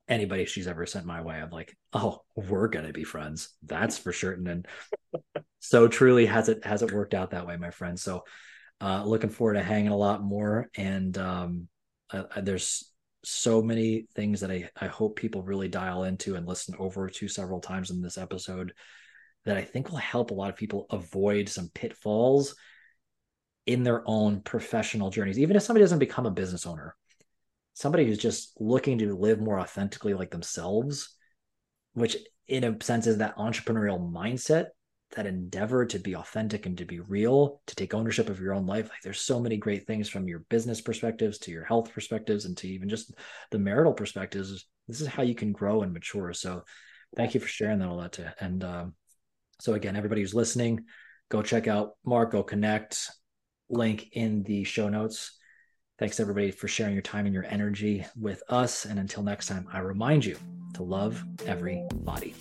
[0.09, 3.55] anybody she's ever sent my way, I'm like, oh, we're gonna be friends.
[3.63, 4.47] That's for certain.
[4.47, 4.67] And
[5.59, 7.97] so truly has it has it worked out that way, my friend.
[7.97, 8.23] So
[8.81, 10.69] uh, looking forward to hanging a lot more.
[10.75, 11.67] And um,
[12.11, 12.91] uh, there's
[13.23, 17.27] so many things that I, I hope people really dial into and listen over to
[17.27, 18.73] several times in this episode
[19.45, 22.55] that I think will help a lot of people avoid some pitfalls
[23.65, 25.39] in their own professional journeys.
[25.39, 26.95] Even if somebody doesn't become a business owner,
[27.79, 31.15] somebody who's just looking to live more authentically like themselves,
[31.93, 34.65] which in a sense is that entrepreneurial mindset
[35.15, 38.65] that endeavor to be authentic and to be real, to take ownership of your own
[38.65, 38.89] life.
[38.89, 42.55] Like there's so many great things from your business perspectives to your health perspectives and
[42.57, 43.13] to even just
[43.49, 44.67] the marital perspectives.
[44.89, 46.33] This is how you can grow and mature.
[46.33, 46.63] So
[47.15, 48.93] thank you for sharing that all that to and um,
[49.61, 50.85] so again, everybody who's listening,
[51.29, 53.09] go check out Mark, go connect,
[53.69, 55.38] link in the show notes.
[55.99, 58.85] Thanks everybody for sharing your time and your energy with us.
[58.85, 60.37] And until next time, I remind you
[60.75, 62.33] to love every everybody.